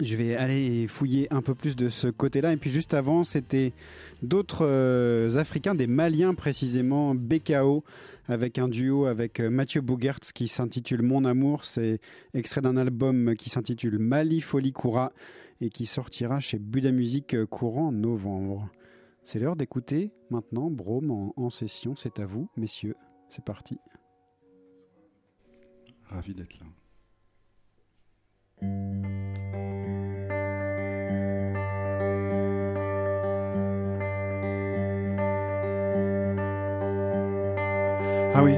Je 0.00 0.16
vais 0.16 0.36
aller 0.36 0.86
fouiller 0.86 1.32
un 1.32 1.40
peu 1.40 1.54
plus 1.54 1.74
de 1.74 1.88
ce 1.88 2.08
côté-là. 2.08 2.52
Et 2.52 2.56
puis 2.56 2.70
juste 2.70 2.94
avant, 2.94 3.24
c'était 3.24 3.72
d'autres 4.22 4.66
euh, 4.66 5.36
Africains, 5.36 5.74
des 5.74 5.86
Maliens 5.86 6.34
précisément, 6.34 7.14
BKO, 7.14 7.84
avec 8.26 8.58
un 8.58 8.68
duo 8.68 9.06
avec 9.06 9.40
euh, 9.40 9.50
Mathieu 9.50 9.80
Bougertz 9.80 10.32
qui 10.32 10.46
s'intitule 10.46 11.02
Mon 11.02 11.24
Amour. 11.24 11.64
C'est 11.64 12.00
extrait 12.34 12.60
d'un 12.60 12.76
album 12.76 13.34
qui 13.34 13.50
s'intitule 13.50 13.98
Mali 13.98 14.40
Folie 14.40 14.72
Koura 14.72 15.12
et 15.60 15.70
qui 15.70 15.86
sortira 15.86 16.38
chez 16.38 16.58
Buda 16.58 16.92
Musique 16.92 17.34
euh, 17.34 17.46
courant 17.46 17.90
novembre. 17.90 18.68
C'est 19.22 19.38
l'heure 19.38 19.56
d'écouter 19.56 20.12
maintenant 20.30 20.70
Brome 20.70 21.32
en 21.36 21.50
session. 21.50 21.96
C'est 21.96 22.20
à 22.20 22.26
vous, 22.26 22.48
messieurs. 22.56 22.96
C'est 23.30 23.44
parti. 23.44 23.78
Ravi 26.08 26.34
d'être 26.34 26.58
là. 26.58 26.66
Ah 38.34 38.42
oui, 38.42 38.54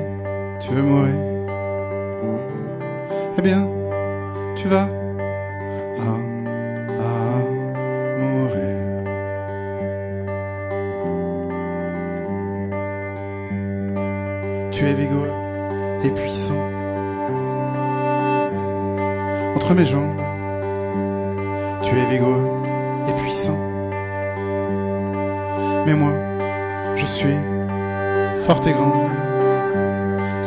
tu 0.59 0.71
veux 0.71 0.83
mourir 0.83 1.15
Eh 3.39 3.43
bien, 3.43 3.69
tu 4.57 4.67
vas 4.69 4.89
ah, 6.01 6.17
mourir. 8.19 8.77
Tu 14.73 14.85
es 14.85 14.93
vigoureux 14.95 15.31
et 16.05 16.11
puissant. 16.11 16.59
Entre 19.55 19.75
mes 19.75 19.87
jambes, 19.87 20.21
tu 21.83 21.97
es 21.97 22.07
vigoureux 22.11 22.51
et 23.09 23.13
puissant. 23.13 23.59
Mais 25.87 25.95
moi, 25.95 26.13
je 26.97 27.07
suis 27.07 27.37
forte 28.47 28.67
et 28.67 28.73
grande. 28.73 29.20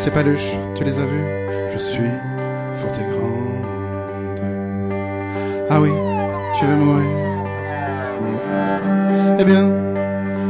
Ces 0.04 0.12
paluches, 0.12 0.58
tu 0.76 0.84
les 0.84 1.00
as 1.00 1.06
vues 1.06 1.24
Je 1.72 1.78
suis 1.78 2.12
forte 2.74 3.00
et 3.00 3.06
grande. 3.10 3.64
Ah 5.70 5.80
oui, 5.80 5.92
tu 6.60 6.66
veux 6.66 6.76
mourir 6.76 7.06
Eh 9.40 9.46
bien, 9.46 9.72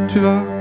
tu 0.08 0.18
vas. 0.18 0.53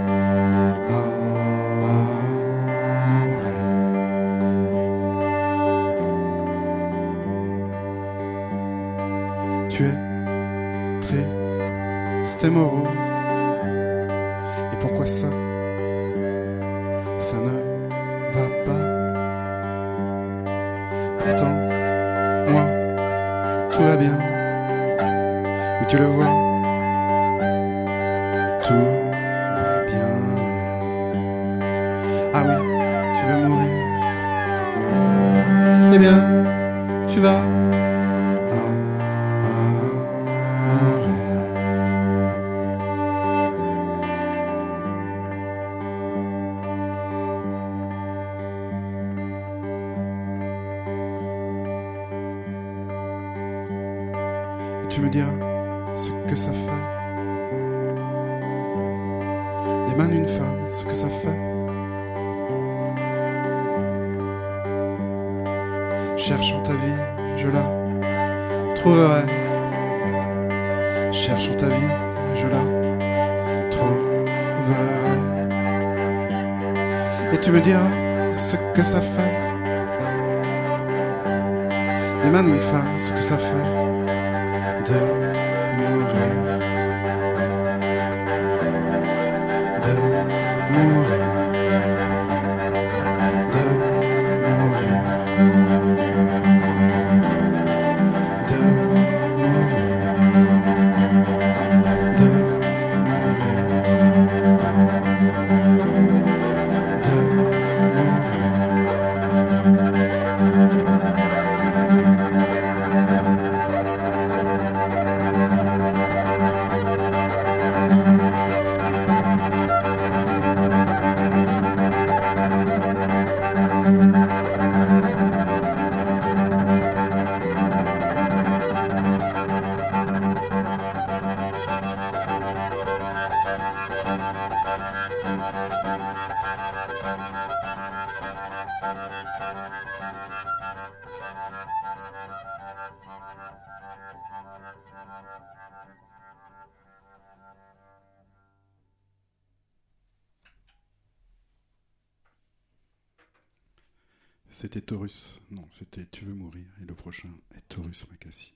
C'était 154.72 154.86
Taurus. 154.86 155.38
Non, 155.50 155.66
c'était 155.68 156.06
Tu 156.06 156.24
veux 156.24 156.32
mourir. 156.32 156.64
Et 156.80 156.86
le 156.86 156.94
prochain 156.94 157.28
est 157.54 157.68
Taurus 157.68 158.08
Macassi. 158.10 158.54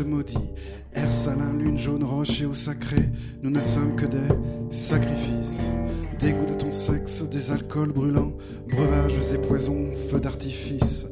Maudits. 0.00 0.38
Air 0.94 1.12
salin, 1.12 1.52
lune 1.58 1.78
jaune, 1.78 2.04
roche 2.04 2.40
et 2.40 2.46
eau 2.46 2.54
sacrée, 2.54 3.10
nous 3.42 3.50
ne 3.50 3.60
sommes 3.60 3.96
que 3.96 4.06
des 4.06 4.28
sacrifices. 4.70 5.64
Dégoût 6.18 6.46
de 6.46 6.54
ton 6.54 6.72
sexe, 6.72 7.22
des 7.22 7.50
alcools 7.50 7.92
brûlants, 7.92 8.32
breuvages 8.70 9.18
et 9.34 9.38
poisons, 9.38 9.90
feux 10.10 10.20
d'artifice. 10.20 11.06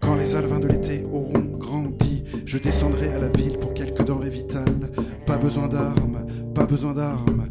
Quand 0.00 0.14
les 0.16 0.34
alvins 0.34 0.58
de 0.58 0.66
l'été 0.66 1.04
auront 1.04 1.44
grandi, 1.58 2.24
je 2.46 2.56
descendrai 2.56 3.12
à 3.12 3.18
la 3.18 3.28
ville 3.28 3.58
pour 3.58 3.74
quelques 3.74 4.04
denrées 4.04 4.30
vitales. 4.30 4.90
Pas 5.26 5.36
besoin 5.36 5.68
d'armes, 5.68 6.26
pas 6.54 6.64
besoin 6.64 6.94
d'armes. 6.94 7.41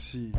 西。 0.00 0.32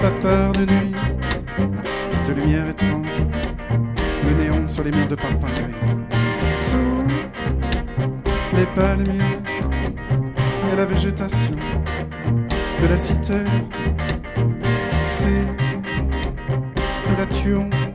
pas 0.00 0.10
peur 0.12 0.52
de 0.52 0.64
nuit. 0.64 0.94
Cette 2.08 2.34
lumière 2.34 2.68
étrange, 2.68 3.06
le 4.24 4.30
néon 4.42 4.66
sur 4.66 4.82
les 4.82 4.90
murs 4.90 5.08
de 5.08 5.14
parpaing. 5.14 5.72
Sous 6.54 7.04
les 8.56 8.66
palmiers 8.74 9.38
et 10.72 10.76
la 10.76 10.86
végétation 10.86 11.56
de 12.80 12.86
la 12.86 12.96
cité. 12.96 13.44
Si 15.06 15.24
nous 17.08 17.16
la 17.18 17.26
tuons. 17.26 17.89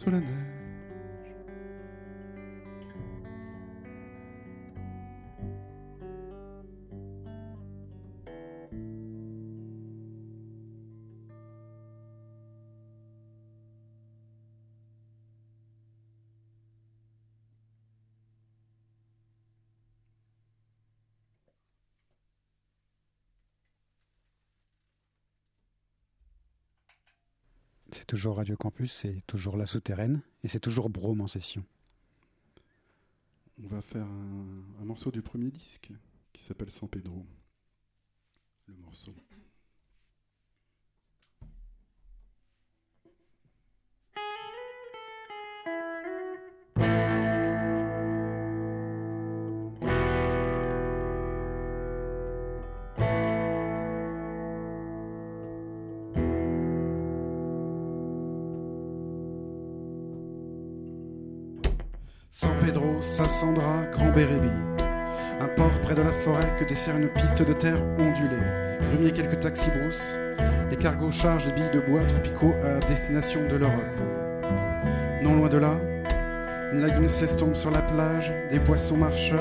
소리네 0.00 0.49
toujours 28.20 28.36
Radio 28.36 28.54
Campus, 28.54 28.92
c'est 28.92 29.22
toujours 29.26 29.56
La 29.56 29.64
Souterraine, 29.64 30.20
et 30.44 30.48
c'est 30.48 30.60
toujours 30.60 30.90
Brome 30.90 31.22
en 31.22 31.26
session. 31.26 31.64
On 33.64 33.66
va 33.66 33.80
faire 33.80 34.04
un, 34.04 34.62
un 34.78 34.84
morceau 34.84 35.10
du 35.10 35.22
premier 35.22 35.50
disque 35.50 35.90
qui 36.34 36.44
s'appelle 36.44 36.70
San 36.70 36.86
Pedro. 36.86 37.24
Le 38.66 38.74
morceau. 38.74 39.14
Sassandra, 63.10 63.86
Grand 63.90 64.12
Bérébi. 64.12 64.52
Un 65.40 65.48
port 65.56 65.76
près 65.82 65.96
de 65.96 66.02
la 66.02 66.12
forêt 66.12 66.46
que 66.60 66.64
dessert 66.64 66.96
une 66.96 67.08
piste 67.08 67.42
de 67.42 67.52
terre 67.52 67.82
ondulée. 67.98 68.36
Grumier 68.88 69.10
quelques 69.10 69.40
taxis 69.40 69.70
brousses. 69.70 70.16
Les 70.70 70.76
cargos 70.76 71.10
chargent 71.10 71.46
des 71.46 71.52
billes 71.52 71.72
de 71.74 71.80
bois 71.80 72.04
tropicaux 72.04 72.54
à 72.62 72.78
destination 72.86 73.40
de 73.50 73.56
l'Europe. 73.56 74.00
Non 75.24 75.34
loin 75.34 75.48
de 75.48 75.58
là, 75.58 75.72
une 76.72 76.82
lagune 76.82 77.08
s'estompe 77.08 77.56
sur 77.56 77.72
la 77.72 77.82
plage, 77.82 78.32
des 78.48 78.60
poissons 78.60 78.96
marcheurs, 78.96 79.40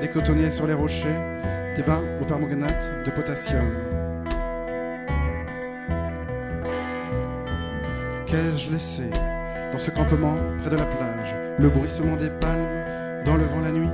des 0.00 0.08
cotonniers 0.08 0.50
sur 0.50 0.66
les 0.66 0.74
rochers, 0.74 1.20
des 1.76 1.82
bains 1.82 2.02
au 2.18 2.24
permanganate 2.24 2.90
de 3.04 3.10
potassium. 3.10 3.74
Qu'ai-je 8.24 8.72
laissé 8.72 9.10
dans 9.70 9.78
ce 9.78 9.90
campement 9.90 10.38
près 10.62 10.70
de 10.70 10.76
la 10.76 10.86
plage? 10.86 11.34
Le 11.58 11.68
bruissement 11.68 12.16
des 12.16 12.30
palmes 12.30 12.71
dans 13.24 13.36
le 13.36 13.44
vent 13.44 13.60
la 13.60 13.72
nuit, 13.72 13.88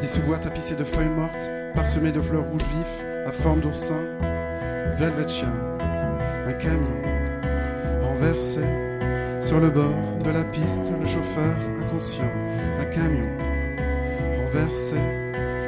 des 0.00 0.06
sous-bois 0.06 0.38
tapissés 0.38 0.76
de 0.76 0.84
feuilles 0.84 1.08
mortes, 1.08 1.48
parsemés 1.74 2.12
de 2.12 2.20
fleurs 2.20 2.44
rouges 2.44 2.62
vifs 2.62 3.04
à 3.26 3.32
forme 3.32 3.60
d'oursin, 3.60 4.00
velvet 4.98 5.28
chien, 5.28 5.52
un 6.46 6.52
camion 6.52 7.02
renversé 8.02 8.60
sur 9.40 9.60
le 9.60 9.70
bord 9.70 10.18
de 10.24 10.30
la 10.30 10.44
piste, 10.44 10.90
le 11.00 11.06
chauffeur 11.06 11.56
inconscient, 11.80 12.30
un 12.80 12.84
camion 12.86 13.28
renversé 14.44 14.96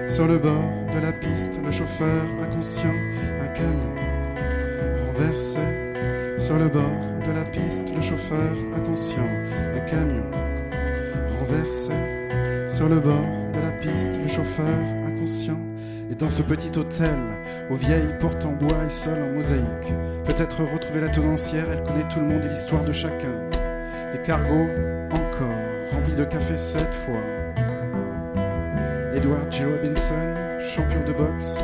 sur 0.09 0.27
le 0.27 0.39
bord 0.39 0.70
de 0.95 1.01
la 1.01 1.12
piste, 1.12 1.59
le 1.64 1.72
chauffeur 1.72 2.24
inconscient, 2.43 2.95
un 3.41 3.49
camion 3.49 3.95
renversé 5.07 5.59
sur 6.39 6.59
le 6.59 6.68
bord 6.68 6.83
de 7.27 7.33
la 7.33 7.45
piste, 7.45 7.89
le 7.95 8.03
chauffeur 8.03 8.53
inconscient, 8.74 9.29
un 9.77 9.81
camion 9.81 10.31
renversé 11.41 12.16
sur 12.77 12.91
le 12.91 13.01
bord 13.01 13.24
de 13.55 13.61
la 13.61 13.70
piste, 13.70 14.20
le 14.22 14.29
chauffeur 14.29 14.66
inconscient. 15.07 15.59
Et 16.11 16.14
dans 16.14 16.29
ce 16.29 16.43
petit 16.43 16.79
hôtel, 16.79 17.16
aux 17.70 17.74
vieilles 17.74 18.14
portes 18.20 18.45
en 18.45 18.53
bois 18.53 18.85
et 18.87 18.91
seul 18.91 19.16
en 19.22 19.33
mosaïque, 19.33 19.95
peut-être 20.27 20.62
retrouver 20.62 21.01
la 21.01 21.09
tenancière, 21.09 21.64
elle 21.72 21.83
connaît 21.85 22.07
tout 22.07 22.20
le 22.20 22.27
monde 22.27 22.45
et 22.45 22.51
l'histoire 22.51 22.85
de 22.85 22.93
chacun. 22.93 23.33
Des 24.12 24.18
cargos 24.18 24.68
encore, 25.11 25.91
remplis 25.91 26.16
de 26.16 26.24
café 26.24 26.59
cette 26.59 26.95
fois. 26.95 27.24
Edward 29.14 29.51
J. 29.51 29.64
Robinson, 29.64 30.35
champion 30.61 31.03
de 31.07 31.14
boxe, 31.14 31.57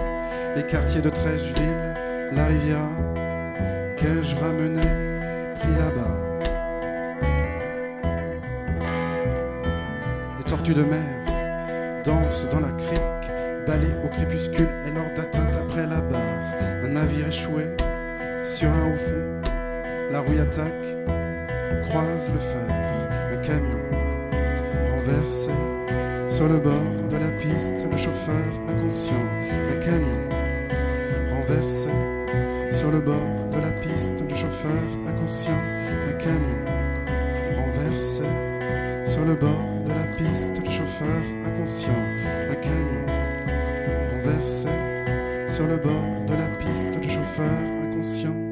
les 0.56 0.62
quartiers 0.62 1.02
de 1.02 1.10
Trècheville, 1.10 1.94
la 2.32 2.46
Riviera, 2.46 2.88
qu'ai-je 3.98 4.34
ramené, 4.36 4.80
pris 5.60 5.74
là-bas. 5.78 6.31
De 10.62 10.84
mer 10.84 12.02
dansent 12.04 12.48
dans 12.48 12.60
la 12.60 12.70
crique, 12.70 13.30
balayées 13.66 13.96
au 14.04 14.08
crépuscule 14.08 14.68
et 14.86 14.90
lors 14.94 15.12
d'atteinte 15.16 15.54
après 15.56 15.86
la 15.86 16.00
barre. 16.00 16.22
Un 16.84 16.88
navire 16.88 17.26
échoué 17.26 17.66
sur 18.44 18.70
un 18.70 18.86
haut 18.86 18.96
fond, 18.96 19.50
la 20.12 20.20
rouille 20.20 20.38
attaque, 20.38 20.70
croise 21.88 22.30
le 22.32 22.38
fer, 22.38 22.74
un 23.32 23.36
camion 23.38 23.76
renversé 24.94 25.50
sur 26.30 26.48
le 26.48 26.58
bord 26.58 27.08
de 27.10 27.16
la 27.16 27.32
piste, 27.32 27.84
le 27.90 27.98
chauffeur 27.98 28.46
inconscient, 28.68 29.26
un 29.72 29.80
camion 29.84 30.28
renversé 31.34 31.88
sur 32.70 32.92
le 32.92 33.00
bord 33.00 33.50
de 33.50 33.58
la 33.58 33.72
piste, 33.72 34.22
le 34.26 34.34
chauffeur 34.34 34.82
inconscient, 35.06 35.60
un 36.08 36.12
camion 36.12 36.64
renversé 37.56 38.22
sur 39.04 39.24
le 39.24 39.34
bord 39.34 39.71
la 39.95 40.05
piste, 40.16 40.61
le 40.64 40.70
chauffeur 40.70 41.22
inconscient, 41.45 41.90
un 42.51 42.55
camion 42.55 43.07
renversé 44.11 44.68
sur 45.49 45.66
le 45.66 45.76
bord 45.76 46.26
de 46.26 46.34
la 46.34 46.47
piste, 46.59 46.97
le 47.03 47.09
chauffeur 47.09 47.59
inconscient. 47.82 48.51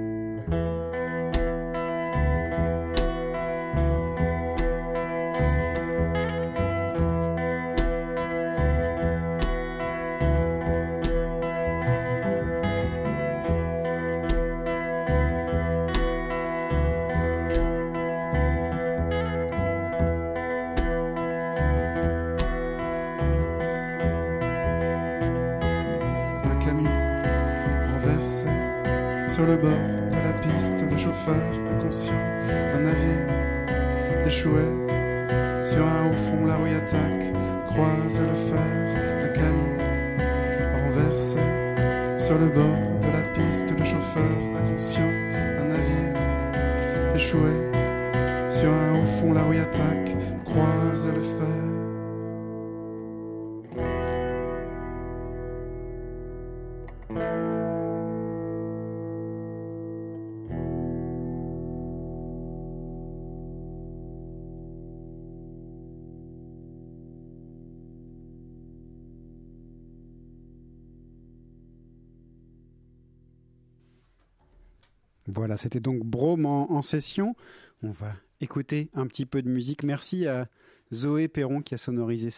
C'était 75.60 75.80
donc 75.80 76.04
Brome 76.04 76.46
en, 76.46 76.82
session. 76.82 77.36
On 77.82 77.90
va 77.90 78.14
écouter 78.40 78.88
un 78.94 79.06
petit 79.06 79.26
peu 79.26 79.42
de 79.42 79.48
musique. 79.48 79.82
Merci 79.82 80.26
à 80.26 80.48
Zoé 80.92 81.28
Perron 81.28 81.60
qui 81.60 81.74
a 81.74 81.76
sonorisé 81.76 82.30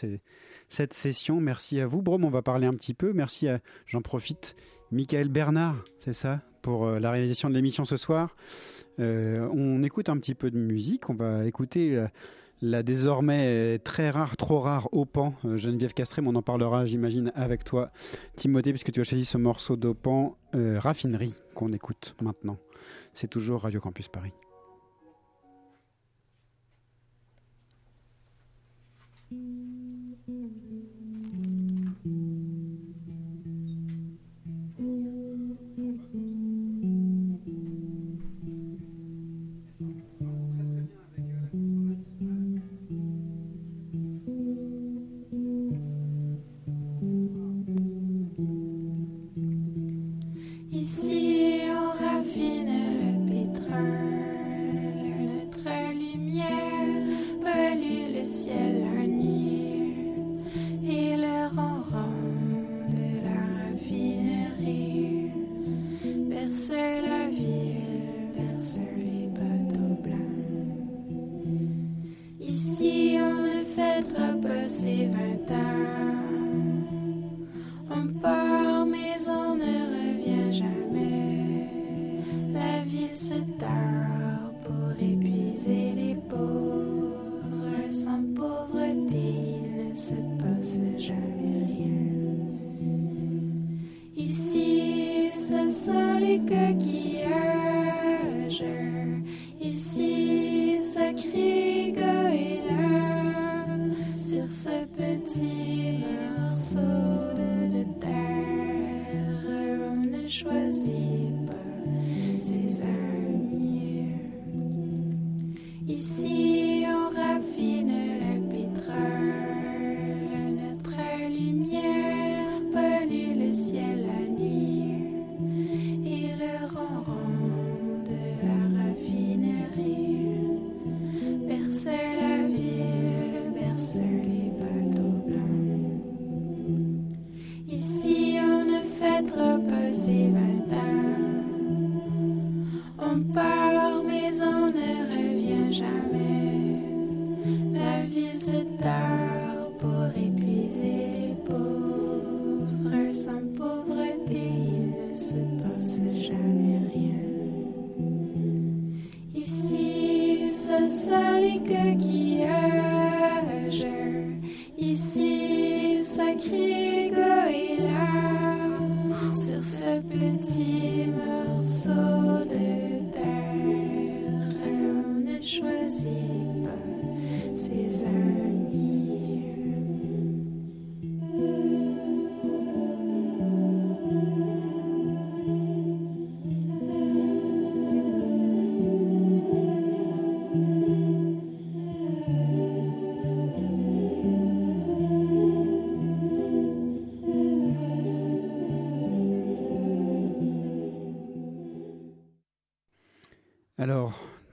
cette 0.69 0.93
session. 0.93 1.41
Merci 1.41 1.81
à 1.81 1.87
vous, 1.87 2.03
Brome. 2.03 2.25
On 2.25 2.31
va 2.31 2.43
parler 2.43 2.67
un 2.67 2.75
petit 2.75 2.95
peu. 2.95 3.13
Merci 3.13 3.49
à, 3.49 3.61
j'en 3.87 4.03
profite, 4.03 4.57
Michael 4.91 5.29
Bernard, 5.29 5.85
c'est 6.01 6.13
ça, 6.13 6.41
pour 6.63 6.87
euh, 6.87 6.99
la 6.99 7.13
réalisation 7.13 7.49
de 7.49 7.55
l'émission 7.55 7.85
ce 7.85 7.97
soir. 7.97 8.35
Euh, 8.99 9.49
on 9.53 9.83
écoute 9.85 10.09
un 10.09 10.17
petit 10.17 10.35
peu 10.35 10.51
de 10.51 10.59
musique. 10.59 11.09
On 11.09 11.15
va 11.15 11.47
écouter 11.47 11.95
la, 11.95 12.11
la 12.63 12.85
désormais 12.85 13.79
très 13.81 14.09
rare, 14.11 14.37
trop 14.37 14.61
rare 14.61 14.89
Opan, 14.93 15.35
euh, 15.45 15.57
Geneviève 15.57 15.93
Castré. 15.93 16.23
On 16.25 16.35
en 16.35 16.43
parlera, 16.43 16.87
j'imagine, 16.87 17.33
avec 17.35 17.65
toi, 17.65 17.91
Timothée, 18.37 18.71
puisque 18.71 18.93
tu 18.93 19.01
as 19.01 19.05
choisi 19.05 19.25
ce 19.25 19.37
morceau 19.37 19.77
d'Opan, 19.77 20.37
euh, 20.55 20.79
Raffinerie, 20.79 21.35
qu'on 21.55 21.73
écoute 21.73 22.15
maintenant. 22.23 22.57
C'est 23.13 23.29
toujours 23.29 23.63
Radio 23.63 23.81
Campus 23.81 24.09
Paris. 24.09 24.33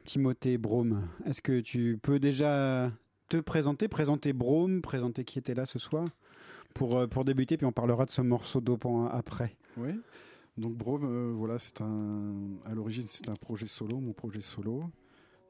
Timothée 0.09 0.57
Brome, 0.57 1.07
est-ce 1.27 1.39
que 1.39 1.59
tu 1.59 1.99
peux 2.01 2.17
déjà 2.17 2.91
te 3.27 3.37
présenter, 3.37 3.87
présenter 3.87 4.33
Brome, 4.33 4.81
présenter 4.81 5.23
qui 5.23 5.37
était 5.37 5.53
là 5.53 5.67
ce 5.67 5.77
soir 5.77 6.07
pour, 6.73 6.97
euh, 6.97 7.05
pour 7.05 7.25
débuter, 7.25 7.57
puis 7.57 7.67
on 7.67 7.71
parlera 7.71 8.05
de 8.05 8.09
ce 8.09 8.23
morceau 8.23 8.59
d'Opan 8.59 9.05
après. 9.05 9.55
Oui. 9.77 9.89
Donc 10.57 10.73
Brome, 10.73 11.05
euh, 11.05 11.31
voilà, 11.35 11.59
c'est 11.59 11.81
un. 11.81 12.33
À 12.65 12.73
l'origine, 12.73 13.05
c'est 13.07 13.29
un 13.29 13.35
projet 13.35 13.67
solo, 13.67 13.99
mon 13.99 14.13
projet 14.13 14.41
solo. 14.41 14.81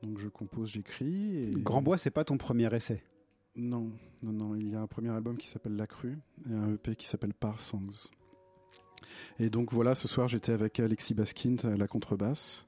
Donc 0.03 0.19
je 0.19 0.27
compose, 0.27 0.71
j'écris. 0.71 1.37
Et... 1.37 1.51
Grand 1.51 1.81
Bois, 1.81 1.97
c'est 1.97 2.11
pas 2.11 2.25
ton 2.25 2.37
premier 2.37 2.67
essai? 2.75 3.01
Non, 3.55 3.93
non, 4.23 4.33
non. 4.33 4.55
Il 4.55 4.67
y 4.67 4.75
a 4.75 4.81
un 4.81 4.87
premier 4.87 5.11
album 5.11 5.37
qui 5.37 5.47
s'appelle 5.47 5.77
La 5.77 5.87
Crue 5.87 6.19
et 6.49 6.53
un 6.53 6.73
EP 6.73 6.97
qui 6.97 7.05
s'appelle 7.05 7.33
Par 7.33 7.61
Songs. 7.61 8.09
Et 9.39 9.49
donc 9.49 9.71
voilà, 9.71 9.95
ce 9.95 10.09
soir, 10.09 10.27
j'étais 10.27 10.51
avec 10.51 10.81
Alexis 10.81 11.13
Baskind 11.13 11.63
à 11.63 11.77
la 11.77 11.87
contrebasse, 11.87 12.67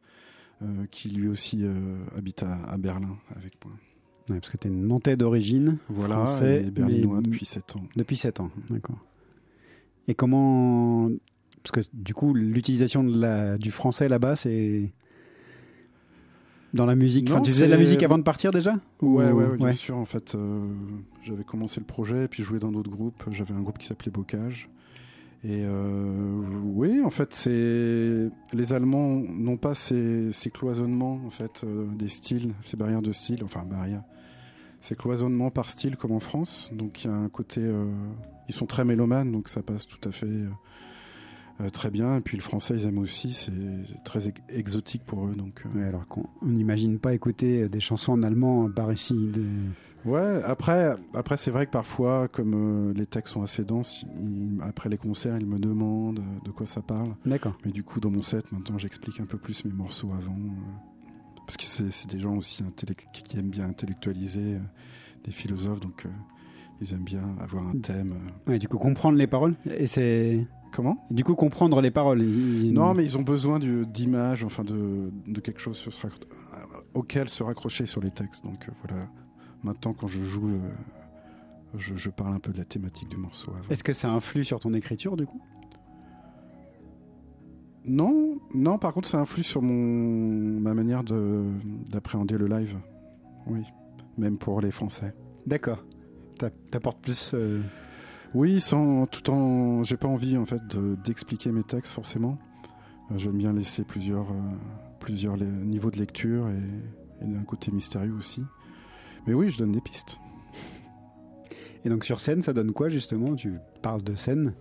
euh, 0.61 0.85
qui 0.91 1.09
lui 1.09 1.27
aussi 1.27 1.59
euh, 1.63 1.97
habite 2.17 2.43
à, 2.43 2.63
à 2.65 2.77
Berlin 2.77 3.17
avec 3.35 3.53
moi. 3.65 3.73
Ouais, 4.29 4.39
parce 4.39 4.49
que 4.51 4.57
tu 4.57 4.67
es 4.67 4.71
nantais 4.71 5.15
d'origine, 5.17 5.77
Voilà, 5.89 6.15
français, 6.15 6.63
et 6.65 6.71
berlinois 6.71 7.17
mais- 7.17 7.23
depuis 7.23 7.45
7 7.45 7.75
ans. 7.75 7.83
Depuis 7.95 8.15
7 8.17 8.39
ans, 8.39 8.51
d'accord. 8.69 8.97
Et 10.07 10.13
comment. 10.15 11.09
Parce 11.63 11.71
que 11.85 11.89
du 11.93 12.13
coup, 12.13 12.33
l'utilisation 12.33 13.03
la, 13.03 13.57
du 13.57 13.71
français 13.71 14.07
là-bas, 14.09 14.35
c'est. 14.35 14.91
Dans 16.73 16.85
la 16.85 16.95
musique. 16.95 17.29
Enfin, 17.29 17.41
tu 17.41 17.51
faisais 17.51 17.65
de 17.65 17.71
la 17.71 17.77
musique 17.77 18.01
avant 18.01 18.17
de 18.17 18.23
partir 18.23 18.51
déjà? 18.51 18.75
Ou- 19.01 19.17
Ouais, 19.17 19.29
ouais, 19.31 19.45
ouais, 19.45 19.57
bien 19.57 19.71
sûr. 19.73 19.97
En 19.97 20.05
fait, 20.05 20.35
euh, 20.35 20.65
j'avais 21.23 21.43
commencé 21.43 21.81
le 21.81 21.85
projet, 21.85 22.27
puis 22.29 22.43
joué 22.43 22.59
dans 22.59 22.71
d'autres 22.71 22.89
groupes. 22.89 23.21
J'avais 23.31 23.53
un 23.53 23.59
groupe 23.61 23.77
qui 23.77 23.85
s'appelait 23.87 24.11
Bocage. 24.11 24.69
Et 25.43 25.63
euh, 25.65 26.43
oui, 26.63 27.01
en 27.01 27.09
fait, 27.09 27.33
c'est 27.33 28.29
les 28.53 28.73
Allemands 28.73 29.23
n'ont 29.27 29.57
pas 29.57 29.73
ces, 29.73 30.31
cloisonnements 30.53 31.19
en 31.25 31.31
fait 31.31 31.63
euh, 31.63 31.87
des 31.95 32.09
styles, 32.09 32.53
ces 32.61 32.77
barrières 32.77 33.01
de 33.01 33.11
style, 33.11 33.43
enfin 33.43 33.63
barrières, 33.63 34.03
ces 34.79 34.95
cloisonnements 34.95 35.49
par 35.49 35.71
style 35.71 35.95
comme 35.97 36.11
en 36.11 36.19
France. 36.19 36.69
Donc 36.73 37.03
il 37.03 37.07
y 37.07 37.09
a 37.09 37.15
un 37.15 37.29
côté, 37.29 37.59
euh, 37.63 37.85
ils 38.49 38.53
sont 38.53 38.67
très 38.67 38.85
mélomanes, 38.85 39.31
donc 39.31 39.49
ça 39.49 39.63
passe 39.63 39.87
tout 39.87 40.07
à 40.07 40.11
fait 40.11 40.27
très 41.73 41.89
bien. 41.89 42.17
Et 42.17 42.21
puis 42.21 42.37
le 42.37 42.43
français, 42.43 42.75
ils 42.75 42.85
aiment 42.85 42.99
aussi, 42.99 43.33
c'est 43.33 43.51
très 44.03 44.27
ex- 44.27 44.41
exotique 44.49 45.03
pour 45.05 45.25
eux. 45.25 45.33
Donc 45.35 45.63
Ouais, 45.75 45.85
alors 45.85 46.07
qu'on 46.07 46.27
on 46.43 46.49
n'imagine 46.49 46.99
pas 46.99 47.15
écouter 47.15 47.67
des 47.67 47.79
chansons 47.79 48.13
en 48.13 48.21
allemand 48.21 48.69
par 48.69 48.93
ici. 48.93 49.31
Ouais, 50.05 50.41
après, 50.45 50.95
après 51.13 51.37
c'est 51.37 51.51
vrai 51.51 51.65
que 51.67 51.71
parfois, 51.71 52.27
comme 52.27 52.53
euh, 52.89 52.93
les 52.93 53.05
textes 53.05 53.33
sont 53.33 53.43
assez 53.43 53.63
denses, 53.63 54.03
après 54.61 54.89
les 54.89 54.97
concerts, 54.97 55.37
ils 55.39 55.45
me 55.45 55.59
demandent 55.59 56.19
euh, 56.19 56.45
de 56.45 56.51
quoi 56.51 56.65
ça 56.65 56.81
parle. 56.81 57.15
D'accord. 57.25 57.57
Mais 57.65 57.71
du 57.71 57.83
coup, 57.83 57.99
dans 57.99 58.09
mon 58.11 58.21
set, 58.21 58.51
maintenant, 58.51 58.77
j'explique 58.77 59.19
un 59.19 59.25
peu 59.25 59.37
plus 59.37 59.63
mes 59.65 59.73
morceaux 59.73 60.11
avant. 60.17 60.33
euh, 60.35 61.11
parce 61.45 61.57
que 61.57 61.65
c'est 61.91 62.09
des 62.09 62.19
gens 62.19 62.35
aussi 62.37 62.63
qui 63.11 63.23
qui 63.23 63.37
aiment 63.37 63.49
bien 63.49 63.65
intellectualiser, 63.65 64.55
euh, 64.55 64.59
des 65.25 65.31
philosophes, 65.31 65.79
donc 65.81 66.05
ils 66.81 66.93
aiment 66.93 67.03
bien 67.03 67.35
avoir 67.39 67.67
un 67.67 67.77
thème. 67.77 68.15
Ouais, 68.47 68.57
du 68.57 68.67
coup, 68.67 68.77
comprendre 68.79 69.17
les 69.17 69.27
paroles. 69.27 69.55
Et 69.65 69.85
c'est. 69.87 70.47
Comment? 70.71 71.05
Du 71.11 71.23
coup, 71.25 71.35
comprendre 71.35 71.81
les 71.81 71.91
paroles. 71.91 72.21
ils- 72.23 72.71
Non, 72.73 72.93
mais 72.93 73.03
ils 73.03 73.17
ont 73.17 73.21
besoin 73.23 73.59
d'images, 73.59 74.43
enfin 74.45 74.63
de, 74.63 75.11
de 75.27 75.41
quelque 75.41 75.59
chose 75.59 75.75
sur 75.77 75.91
auquel 76.93 77.27
se 77.29 77.43
raccrocher 77.43 77.85
sur 77.85 78.01
les 78.01 78.11
textes. 78.11 78.43
Donc 78.45 78.67
voilà, 78.83 79.03
maintenant, 79.63 79.93
quand 79.93 80.07
je 80.07 80.21
joue, 80.23 80.49
euh, 80.49 80.59
je, 81.77 81.95
je 81.95 82.09
parle 82.09 82.33
un 82.33 82.39
peu 82.39 82.51
de 82.51 82.57
la 82.57 82.65
thématique 82.65 83.09
du 83.09 83.17
morceau. 83.17 83.51
Est-ce 83.69 83.83
que 83.83 83.93
ça 83.93 84.11
influe 84.11 84.43
sur 84.43 84.59
ton 84.59 84.73
écriture, 84.73 85.15
du 85.17 85.25
coup? 85.25 85.41
Non, 87.85 88.37
non. 88.53 88.77
Par 88.77 88.93
contre, 88.93 89.07
ça 89.07 89.19
influe 89.19 89.43
sur 89.43 89.61
mon 89.61 90.59
ma 90.59 90.73
manière 90.73 91.03
de 91.03 91.45
d'appréhender 91.91 92.37
le 92.37 92.47
live. 92.47 92.77
Oui, 93.47 93.63
même 94.17 94.37
pour 94.37 94.61
les 94.61 94.71
Français. 94.71 95.13
D'accord. 95.47 95.83
T'a- 96.37 96.51
T'apportes 96.69 97.01
plus. 97.01 97.31
euh, 97.33 97.59
Oui, 98.35 98.61
sans 98.61 99.07
tout 99.07 99.29
en. 99.31 99.83
J'ai 99.83 99.97
pas 99.97 100.07
envie 100.07 100.37
en 100.37 100.45
fait 100.45 100.61
de- 100.67 100.95
d'expliquer 101.03 101.51
mes 101.51 101.63
textes 101.63 101.91
forcément. 101.91 102.37
Euh, 103.11 103.17
J'aime 103.17 103.37
bien 103.37 103.51
laisser 103.51 103.83
plusieurs 103.83 104.29
euh, 104.29 104.35
plusieurs 104.99 105.37
niveaux 105.37 105.89
de 105.89 105.97
lecture 105.97 106.47
et, 106.49 107.23
et 107.25 107.27
d'un 107.27 107.43
côté 107.43 107.71
mystérieux 107.71 108.13
aussi. 108.13 108.43
Mais 109.27 109.33
oui, 109.33 109.49
je 109.49 109.59
donne 109.59 109.71
des 109.71 109.81
pistes. 109.81 110.19
Et 111.83 111.89
donc, 111.89 112.05
sur 112.05 112.21
scène, 112.21 112.41
ça 112.41 112.53
donne 112.53 112.71
quoi, 112.71 112.89
justement? 112.89 113.35
Tu 113.35 113.53
parles 113.81 114.03
de 114.03 114.15
scène? 114.15 114.53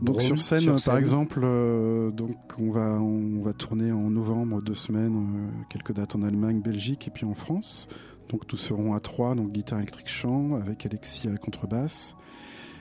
Donc 0.00 0.20
sur 0.20 0.38
scène, 0.38 0.76
par 0.84 0.98
exemple, 0.98 1.40
euh, 1.42 2.10
donc 2.10 2.36
on 2.58 2.70
va 2.70 3.00
on 3.00 3.40
va 3.42 3.52
tourner 3.52 3.92
en 3.92 4.10
novembre 4.10 4.60
deux 4.60 4.74
semaines, 4.74 5.14
euh, 5.16 5.64
quelques 5.70 5.92
dates 5.92 6.14
en 6.16 6.22
Allemagne, 6.22 6.60
Belgique 6.60 7.08
et 7.08 7.10
puis 7.10 7.24
en 7.24 7.34
France. 7.34 7.88
Donc 8.28 8.46
tous 8.46 8.56
seront 8.56 8.94
à 8.94 9.00
trois, 9.00 9.34
donc 9.34 9.52
guitare 9.52 9.78
électrique 9.78 10.08
chant 10.08 10.50
avec 10.56 10.84
Alexis 10.84 11.28
à 11.28 11.30
la 11.32 11.38
contrebasse 11.38 12.16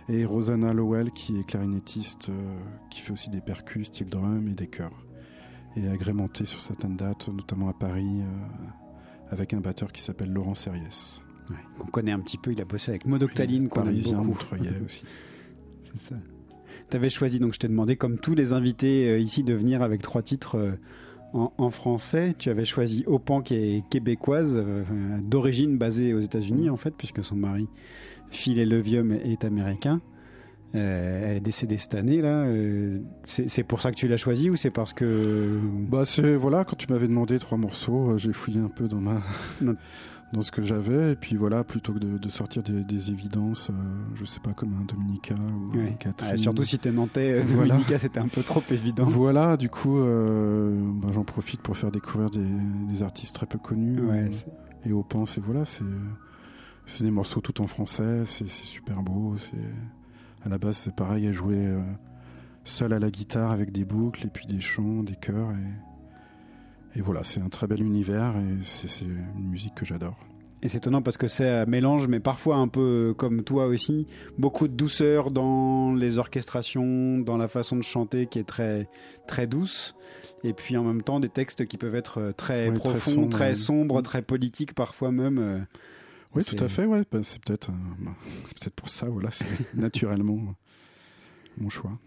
et 0.09 0.25
Rosanna 0.25 0.73
Lowell 0.73 1.11
qui 1.11 1.39
est 1.39 1.43
clarinettiste, 1.43 2.29
euh, 2.29 2.59
qui 2.89 2.99
fait 2.99 3.13
aussi 3.13 3.29
des 3.29 3.41
percus, 3.41 3.87
style 3.87 4.09
drum 4.09 4.47
et 4.49 4.53
des 4.53 4.67
chœurs. 4.67 5.05
Et 5.77 5.87
agrémenté 5.87 6.45
sur 6.45 6.59
certaines 6.59 6.97
dates, 6.97 7.29
notamment 7.29 7.69
à 7.69 7.73
Paris, 7.73 8.21
avec 9.31 9.53
un 9.53 9.61
batteur 9.61 9.91
qui 9.91 10.01
s'appelle 10.01 10.31
Laurent 10.31 10.55
Serriès. 10.55 11.23
Ouais, 11.49 11.55
qu'on 11.79 11.87
connaît 11.87 12.11
un 12.11 12.19
petit 12.19 12.37
peu, 12.37 12.51
il 12.51 12.61
a 12.61 12.65
bossé 12.65 12.91
avec 12.91 13.05
Modoctaline, 13.05 13.69
qu'on 13.69 13.87
aime 13.87 13.95
beaucoup. 13.95 14.45
Aussi. 14.85 15.03
C'est 15.91 15.99
ça. 15.99 16.15
T'avais 16.89 17.09
choisi, 17.09 17.39
donc 17.39 17.53
je 17.53 17.59
t'ai 17.59 17.69
demandé, 17.69 17.95
comme 17.95 18.19
tous 18.19 18.35
les 18.35 18.51
invités 18.51 19.09
euh, 19.09 19.17
ici, 19.17 19.43
de 19.43 19.53
venir 19.53 19.81
avec 19.81 20.01
trois 20.01 20.21
titres 20.21 20.55
euh, 20.55 20.71
en, 21.33 21.53
en 21.57 21.71
français. 21.71 22.35
Tu 22.37 22.49
avais 22.49 22.65
choisi 22.65 23.03
Opan, 23.07 23.41
qui 23.41 23.55
est 23.55 23.89
québécoise, 23.89 24.55
euh, 24.57 24.83
d'origine 25.21 25.77
basée 25.77 26.13
aux 26.13 26.19
États-Unis, 26.19 26.69
en 26.69 26.77
fait, 26.77 26.93
puisque 26.97 27.23
son 27.23 27.35
mari, 27.35 27.67
Phil 28.29 28.61
Levium, 28.67 29.13
est 29.13 29.45
américain. 29.45 30.01
Euh, 30.73 31.21
elle 31.31 31.37
est 31.37 31.41
décédée 31.41 31.75
cette 31.77 31.95
année 31.95 32.21
là. 32.21 32.43
Euh, 32.45 32.99
c'est 33.25 33.63
pour 33.63 33.81
ça 33.81 33.91
que 33.91 33.97
tu 33.97 34.07
l'as 34.07 34.15
choisie 34.17 34.49
ou 34.49 34.55
c'est 34.55 34.71
parce 34.71 34.93
que 34.93 35.59
Bah 35.89 36.05
c'est 36.05 36.35
voilà, 36.35 36.63
quand 36.63 36.77
tu 36.77 36.87
m'avais 36.91 37.07
demandé 37.09 37.39
trois 37.39 37.57
morceaux, 37.57 38.11
euh, 38.11 38.17
j'ai 38.17 38.31
fouillé 38.31 38.59
un 38.61 38.69
peu 38.69 38.87
dans 38.87 39.01
ma 39.01 39.21
dans 40.33 40.41
ce 40.41 40.49
que 40.49 40.63
j'avais 40.63 41.11
et 41.11 41.15
puis 41.15 41.35
voilà, 41.35 41.65
plutôt 41.65 41.91
que 41.91 41.99
de, 41.99 42.17
de 42.17 42.29
sortir 42.29 42.63
des, 42.63 42.85
des 42.85 43.09
évidences, 43.09 43.69
je 44.15 44.23
sais 44.23 44.39
pas 44.39 44.53
comme 44.53 44.73
un 44.81 44.85
Dominica 44.85 45.35
ou 45.35 45.75
Ouais. 45.77 45.89
un 45.89 45.93
Catherine. 45.95 46.31
Ah, 46.35 46.37
surtout 46.37 46.63
si 46.63 46.79
t'es 46.79 46.91
nantais, 46.93 47.41
Voilà. 47.41 47.73
Dominica, 47.73 47.99
c'était 47.99 48.21
un 48.21 48.29
peu 48.29 48.41
trop 48.41 48.63
évident. 48.71 49.03
Voilà, 49.03 49.57
du 49.57 49.67
coup, 49.67 49.99
bah, 49.99 51.09
j'en 51.11 51.25
profite 51.25 51.61
pour 51.61 51.75
faire 51.75 51.91
découvrir 51.91 52.29
des, 52.29 52.39
des 52.89 53.03
artistes 53.03 53.35
très 53.35 53.45
peu 53.45 53.57
connus. 53.57 53.99
Ouais, 53.99 54.29
et 54.85 54.93
au 54.93 55.03
pense 55.03 55.37
et 55.37 55.41
voilà, 55.41 55.65
c'est 55.65 55.83
c'est 56.85 57.03
des 57.03 57.11
morceaux 57.11 57.41
tout 57.41 57.61
en 57.61 57.67
français, 57.67 58.23
c'est 58.25 58.47
c'est 58.47 58.65
super 58.65 59.03
beau. 59.03 59.35
C'est 59.37 59.51
à 60.45 60.49
la 60.49 60.57
base 60.57 60.77
c'est 60.77 60.95
pareil, 60.95 61.25
elle 61.25 61.33
jouait 61.33 61.55
euh, 61.67 61.81
seule 62.63 62.93
à 62.93 62.99
la 62.99 63.09
guitare 63.09 63.51
avec 63.51 63.71
des 63.71 63.85
boucles 63.85 64.25
et 64.25 64.29
puis 64.29 64.45
des 64.47 64.61
chants, 64.61 65.03
des 65.03 65.15
chœurs 65.15 65.51
et 65.51 65.91
et 66.95 67.01
voilà, 67.01 67.23
c'est 67.23 67.41
un 67.41 67.49
très 67.49 67.67
bel 67.67 67.81
univers 67.81 68.35
et 68.37 68.63
c'est 68.63 69.05
une 69.05 69.49
musique 69.49 69.75
que 69.75 69.85
j'adore. 69.85 70.17
Et 70.61 70.67
c'est 70.67 70.79
étonnant 70.79 71.01
parce 71.01 71.17
que 71.17 71.27
c'est 71.27 71.49
un 71.49 71.65
mélange, 71.65 72.07
mais 72.07 72.19
parfois 72.19 72.57
un 72.57 72.67
peu 72.67 73.15
comme 73.17 73.43
toi 73.43 73.65
aussi, 73.65 74.07
beaucoup 74.37 74.67
de 74.67 74.73
douceur 74.73 75.31
dans 75.31 75.93
les 75.93 76.17
orchestrations, 76.17 77.17
dans 77.19 77.37
la 77.37 77.47
façon 77.47 77.77
de 77.77 77.81
chanter 77.81 78.27
qui 78.27 78.37
est 78.39 78.43
très 78.47 78.87
très 79.25 79.47
douce, 79.47 79.95
et 80.43 80.53
puis 80.53 80.77
en 80.77 80.83
même 80.83 81.01
temps 81.01 81.19
des 81.19 81.29
textes 81.29 81.65
qui 81.65 81.77
peuvent 81.77 81.95
être 81.95 82.19
euh, 82.19 82.31
très 82.31 82.69
Ouais, 82.69 82.77
très 82.77 82.89
profonds, 82.91 83.27
très 83.27 83.55
sombres, 83.55 83.95
ouais. 83.95 84.01
très, 84.01 84.21
politiques 84.21 84.75
parfois 84.75 85.11
même. 85.11 85.65
Euh, 86.35 86.39
Oui, 86.39 86.43
tout 86.43 86.63
à 86.63 86.67
fait, 86.67 86.85
ouais, 86.85 87.03
bah, 87.11 87.19
c'est 87.23 87.41
peut-être 87.43 87.69
euh, 87.69 87.73
bah, 87.99 88.11
c'est 88.45 88.57
peut-être 88.59 88.75
pour 88.75 88.89
ça, 88.89 89.07
voilà, 89.07 89.31
c'est 89.31 89.45
naturellement 89.75 90.55
mon 91.57 91.69
choix. 91.69 91.97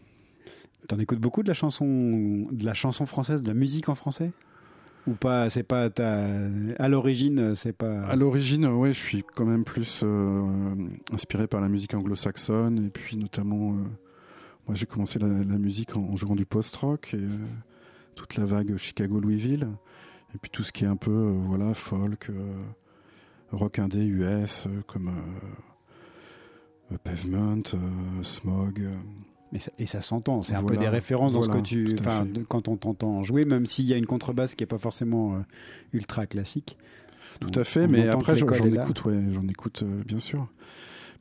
T'en 0.88 0.98
écoutes 0.98 1.20
beaucoup 1.20 1.42
de 1.42 1.48
la 1.48 1.54
chanson, 1.54 2.46
de 2.50 2.64
la 2.64 2.74
chanson 2.74 3.06
française, 3.06 3.42
de 3.42 3.48
la 3.48 3.54
musique 3.54 3.88
en 3.88 3.94
français? 3.94 4.32
Ou 5.06 5.12
pas 5.12 5.50
C'est 5.50 5.62
pas 5.62 5.90
ta... 5.90 6.26
à 6.78 6.88
l'origine, 6.88 7.54
c'est 7.54 7.74
pas. 7.74 8.02
À 8.06 8.16
l'origine, 8.16 8.66
ouais, 8.66 8.92
je 8.94 8.98
suis 8.98 9.22
quand 9.34 9.44
même 9.44 9.64
plus 9.64 10.00
euh, 10.02 10.74
inspiré 11.12 11.46
par 11.46 11.60
la 11.60 11.68
musique 11.68 11.92
anglo-saxonne 11.94 12.86
et 12.86 12.90
puis 12.90 13.16
notamment, 13.18 13.72
euh, 13.72 13.82
moi 14.66 14.74
j'ai 14.74 14.86
commencé 14.86 15.18
la, 15.18 15.28
la 15.28 15.58
musique 15.58 15.94
en, 15.96 16.00
en 16.04 16.16
jouant 16.16 16.34
du 16.34 16.46
post-rock 16.46 17.12
et 17.12 17.18
euh, 17.18 17.28
toute 18.14 18.36
la 18.36 18.46
vague 18.46 18.76
Chicago-Louisville 18.76 19.68
et 20.34 20.38
puis 20.38 20.50
tout 20.50 20.62
ce 20.62 20.72
qui 20.72 20.84
est 20.84 20.88
un 20.88 20.96
peu, 20.96 21.10
euh, 21.10 21.38
voilà, 21.48 21.74
folk, 21.74 22.30
euh, 22.30 22.54
rock 23.52 23.78
indé 23.78 24.04
US 24.04 24.66
euh, 24.66 24.80
comme 24.86 25.08
euh, 25.08 26.94
euh, 26.94 26.98
Pavement, 27.02 27.62
Smog. 28.22 28.82
ça- 29.58 29.70
et 29.78 29.86
ça 29.86 30.00
s'entend, 30.00 30.42
c'est 30.42 30.54
un 30.54 30.62
peu 30.62 30.76
des 30.76 30.88
références 30.88 31.32
dans 31.32 31.42
ce 31.42 31.48
que 31.48 31.62
tu. 31.62 31.84
de- 32.24 32.42
quand 32.42 32.68
on 32.68 32.76
t'entend 32.76 33.22
jouer, 33.22 33.44
même 33.44 33.66
s'il 33.66 33.86
y 33.86 33.94
a 33.94 33.96
une 33.96 34.06
contrebasse 34.06 34.54
qui 34.54 34.62
n'est 34.62 34.66
pas 34.68 34.78
forcément 34.78 35.42
ultra 35.92 36.26
classique. 36.26 36.76
Tout 37.40 37.58
à 37.58 37.64
fait, 37.64 37.86
mais 37.88 38.02
après 38.18 38.32
j'en 38.36 38.46
écoute, 38.84 39.04
ouais, 39.06 39.20
j'en 39.32 39.48
écoute 39.48 39.82
euh, 39.82 40.02
bien 40.04 40.20
sûr. 40.20 40.46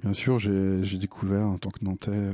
Bien 0.04 0.14
sûr, 0.14 0.38
j'ai 0.38 0.98
découvert 0.98 1.46
en 1.48 1.58
tant 1.58 1.70
que 1.70 1.84
Nantais 1.86 2.12
euh, 2.12 2.32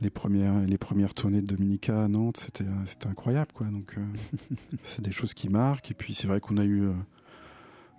les 0.00 0.10
premières 0.10 0.58
les 0.60 0.76
premières 0.78 1.14
tournées 1.14 1.40
de 1.40 1.46
Dominica 1.46 2.04
à 2.04 2.08
Nantes, 2.08 2.38
c'était 2.38 2.64
c'était 2.86 3.06
incroyable 3.06 3.52
quoi. 3.54 3.66
Donc 3.68 3.94
euh, 3.96 4.02
c'est 4.82 5.02
des 5.02 5.12
choses 5.12 5.32
qui 5.32 5.48
marquent 5.48 5.90
et 5.90 5.94
puis 5.94 6.12
c'est 6.14 6.26
vrai 6.26 6.40
qu'on 6.40 6.56
a 6.58 6.64
eu 6.64 6.88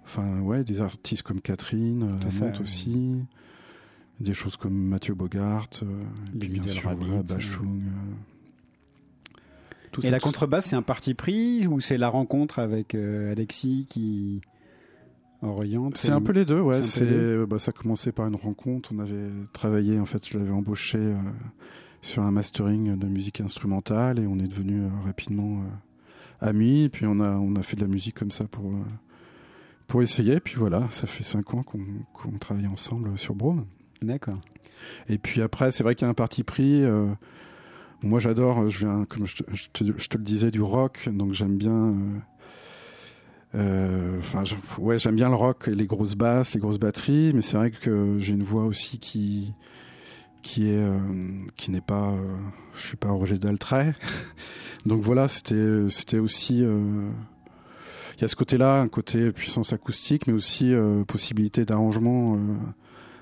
enfin 0.07 0.39
ouais, 0.39 0.63
des 0.63 0.79
artistes 0.81 1.21
comme 1.21 1.41
Catherine 1.41 2.03
euh, 2.03 2.29
C'est 2.29 2.43
à 2.45 2.53
ça, 2.53 2.61
aussi. 2.61 3.15
Des 4.19 4.33
choses 4.33 4.57
comme 4.57 4.73
Mathieu 4.73 5.13
Bogart, 5.13 5.69
euh, 5.83 6.03
et 6.33 6.39
puis 6.39 6.49
bien 6.49 6.65
sûr 6.65 6.89
voilà, 6.95 7.15
euh. 7.15 7.23
Bachung. 7.23 7.81
euh, 7.83 9.37
tout 9.91 10.01
Et 10.01 10.05
ça, 10.05 10.11
la 10.11 10.19
contrebasse, 10.19 10.65
c'est 10.65 10.75
un 10.75 10.81
parti 10.81 11.13
pris 11.13 11.67
ou 11.67 11.79
c'est 11.81 11.97
la 11.97 12.09
rencontre 12.09 12.57
avec 12.59 12.95
euh, 12.95 13.31
Alexis 13.31 13.85
qui 13.87 14.41
oriente 15.43 15.97
C'est 15.97 16.11
un 16.11 16.21
peu 16.21 16.31
les 16.31 16.45
deux, 16.45 16.59
ouais. 16.59 16.81
c'est 16.81 17.03
euh, 17.03 17.45
bah, 17.45 17.59
ça 17.59 17.69
a 17.69 17.73
commencé 17.79 18.11
par 18.11 18.27
une 18.27 18.35
rencontre. 18.35 18.91
On 18.93 18.99
avait 18.99 19.29
travaillé, 19.53 19.99
en 19.99 20.05
fait, 20.05 20.27
je 20.27 20.37
l'avais 20.39 20.51
embauché 20.51 20.97
euh, 20.97 21.15
sur 22.01 22.23
un 22.23 22.31
mastering 22.31 22.97
de 22.97 23.07
musique 23.07 23.39
instrumentale 23.41 24.17
et 24.19 24.25
on 24.27 24.39
est 24.39 24.47
devenus 24.47 24.83
euh, 24.83 25.05
rapidement 25.05 25.61
euh, 25.61 26.47
amis. 26.47 26.83
Et 26.83 26.89
puis 26.89 27.05
on 27.05 27.19
a, 27.19 27.29
on 27.31 27.55
a 27.55 27.61
fait 27.61 27.75
de 27.75 27.81
la 27.81 27.87
musique 27.87 28.15
comme 28.15 28.31
ça 28.31 28.45
pour, 28.45 28.71
euh, 28.71 28.83
pour 29.87 30.01
essayer. 30.01 30.39
Puis 30.39 30.55
voilà, 30.55 30.87
ça 30.89 31.07
fait 31.07 31.23
cinq 31.23 31.53
ans 31.53 31.63
qu'on, 31.63 31.81
travaille 32.39 32.67
ensemble 32.67 33.17
sur 33.17 33.35
Brome. 33.35 33.65
D'accord. 34.01 34.39
Et 35.09 35.17
puis 35.17 35.41
après, 35.41 35.71
c'est 35.71 35.83
vrai 35.83 35.95
qu'il 35.95 36.05
y 36.05 36.07
a 36.07 36.11
un 36.11 36.13
parti 36.13 36.43
pris. 36.43 36.83
euh, 36.83 37.07
moi, 38.03 38.19
j'adore, 38.19 38.69
je 38.69 38.79
viens, 38.85 39.05
comme 39.05 39.25
je 39.25 39.37
te, 39.37 39.55
je 39.55 39.69
te- 39.73 39.97
je 39.97 40.07
te 40.07 40.17
le 40.17 40.23
disais, 40.23 40.51
du 40.51 40.61
rock, 40.61 41.09
donc 41.11 41.33
j'aime 41.33 41.57
bien. 41.57 41.71
euh, 41.73 42.19
euh, 43.55 44.19
Enfin, 44.19 44.43
ouais, 44.77 44.99
j'aime 44.99 45.15
bien 45.15 45.29
le 45.29 45.35
rock 45.35 45.67
et 45.67 45.73
les 45.75 45.87
grosses 45.87 46.15
basses, 46.15 46.53
les 46.53 46.59
grosses 46.59 46.79
batteries, 46.79 47.31
mais 47.33 47.41
c'est 47.41 47.57
vrai 47.57 47.71
que 47.71 48.17
j'ai 48.19 48.33
une 48.33 48.43
voix 48.43 48.65
aussi 48.65 48.99
qui 48.99 49.53
qui 50.43 50.69
est 50.69 50.77
euh, 50.77 50.99
qui 51.57 51.71
n'est 51.71 51.81
pas, 51.81 52.11
euh, 52.11 52.37
je 52.75 52.85
suis 52.87 52.97
pas 52.97 53.09
Roger 53.09 53.37
Daltrey. 53.37 53.93
donc 54.85 55.01
voilà, 55.01 55.27
c'était 55.27 55.89
c'était 55.89 56.19
aussi. 56.19 56.63
Il 58.17 58.21
y 58.21 58.25
a 58.25 58.27
ce 58.27 58.35
côté-là, 58.35 58.81
un 58.81 58.87
côté 58.87 59.31
puissance 59.31 59.73
acoustique, 59.73 60.27
mais 60.27 60.33
aussi 60.33 60.73
euh, 60.73 61.03
possibilité 61.03 61.65
d'arrangement 61.65 62.35
euh, 62.35 62.37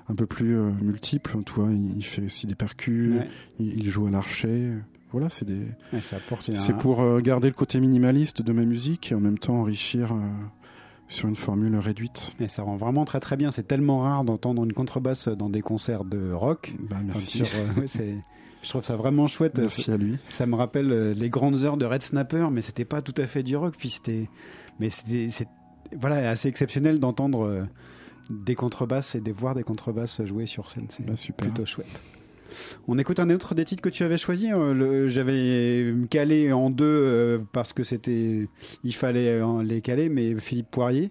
un 0.08 0.14
peu 0.14 0.26
plus 0.26 0.56
euh, 0.56 0.70
multiple. 0.82 1.36
Tu 1.44 1.52
vois, 1.52 1.68
il, 1.70 1.96
il 1.96 2.04
fait 2.04 2.22
aussi 2.24 2.46
des 2.46 2.54
percus, 2.54 3.12
Ouais. 3.14 3.28
il, 3.60 3.78
il 3.84 3.90
joue 3.90 4.06
à 4.06 4.10
l'archer. 4.10 4.72
Voilà, 5.12 5.28
c'est 5.30 5.44
des. 5.44 5.60
Ouais, 5.92 6.00
ça 6.00 6.16
apporte 6.16 6.50
un- 6.50 6.54
C'est 6.54 6.76
pour 6.76 7.20
garder 7.20 7.48
le 7.48 7.54
côté 7.54 7.78
minimaliste 7.80 8.42
de 8.42 8.52
ma 8.52 8.64
musique 8.64 9.12
et 9.12 9.14
en 9.14 9.20
même 9.20 9.38
temps 9.38 9.60
enrichir 9.60 10.12
sur 11.08 11.28
une 11.28 11.36
formule 11.36 11.76
réduite. 11.76 12.34
Et 12.40 12.48
ça 12.48 12.62
rend 12.62 12.76
vraiment 12.76 13.04
très 13.04 13.20
très 13.20 13.36
bien. 13.36 13.50
C'est 13.52 13.62
tellement 13.68 14.00
rare 14.00 14.24
d'entendre 14.24 14.64
une 14.64 14.72
contrebasse 14.72 15.28
dans 15.28 15.48
des 15.48 15.60
concerts 15.62 16.04
de 16.04 16.32
rock. 16.32 16.72
Bah, 16.90 16.96
merci. 17.04 17.38
sur, 17.38 17.46
euh, 17.46 17.80
ouais, 17.80 17.86
c'est- 17.86 18.16
je 18.62 18.68
trouve 18.68 18.82
ça 18.84 18.96
vraiment 18.96 19.28
chouette. 19.28 19.56
Merci 19.58 19.92
à 19.92 19.96
lui. 19.96 20.16
Ça 20.28 20.44
me 20.46 20.56
rappelle 20.56 21.12
les 21.12 21.30
grandes 21.30 21.62
heures 21.62 21.76
de 21.76 21.84
Red 21.84 22.02
Snapper, 22.02 22.48
mais 22.50 22.60
c'était 22.60 22.84
pas 22.84 23.00
tout 23.00 23.14
à 23.16 23.26
fait 23.28 23.44
du 23.44 23.56
rock. 23.56 23.76
Puis 23.78 23.90
c'était, 23.90 24.28
mais 24.80 24.88
c'est 24.90 25.28
voilà, 25.98 26.30
assez 26.30 26.48
exceptionnel 26.48 26.98
d'entendre 26.98 27.42
euh, 27.46 27.62
des 28.30 28.54
contrebasses 28.54 29.14
et 29.14 29.20
de 29.20 29.30
voir 29.32 29.54
des 29.54 29.62
contrebasses 29.62 30.20
jouer 30.24 30.46
sur 30.46 30.68
scène. 30.70 30.86
C'est 30.88 31.06
Bah, 31.06 31.14
plutôt 31.36 31.64
chouette. 31.64 31.86
On 32.88 32.96
écoute 32.98 33.18
un 33.20 33.28
autre 33.30 33.54
des 33.54 33.64
titres 33.64 33.82
que 33.82 33.88
tu 33.88 34.02
avais 34.04 34.18
choisi. 34.18 34.48
le- 34.50 35.08
J'avais 35.08 35.92
calé 36.10 36.52
en 36.52 36.70
deux 36.70 36.84
euh, 36.86 37.38
parce 37.52 37.72
que 37.72 37.82
c'était, 37.84 38.48
il 38.84 38.94
fallait 38.94 39.40
euh, 39.40 39.62
les 39.62 39.80
caler, 39.80 40.08
mais 40.08 40.34
Philippe 40.40 40.70
Poirier. 40.70 41.10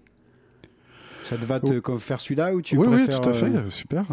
Ça 1.24 1.38
te 1.38 1.46
va 1.46 1.60
te 1.60 1.82
Oh. 1.90 1.98
faire 1.98 2.22
celui-là 2.22 2.54
ou 2.54 2.62
tu 2.62 2.78
oui, 2.78 2.88
oui, 2.88 2.96
préfères 2.96 3.22
tout 3.22 3.30
à 3.30 3.34
fait. 3.34 3.46
euh, 3.48 3.70
Super. 3.70 4.06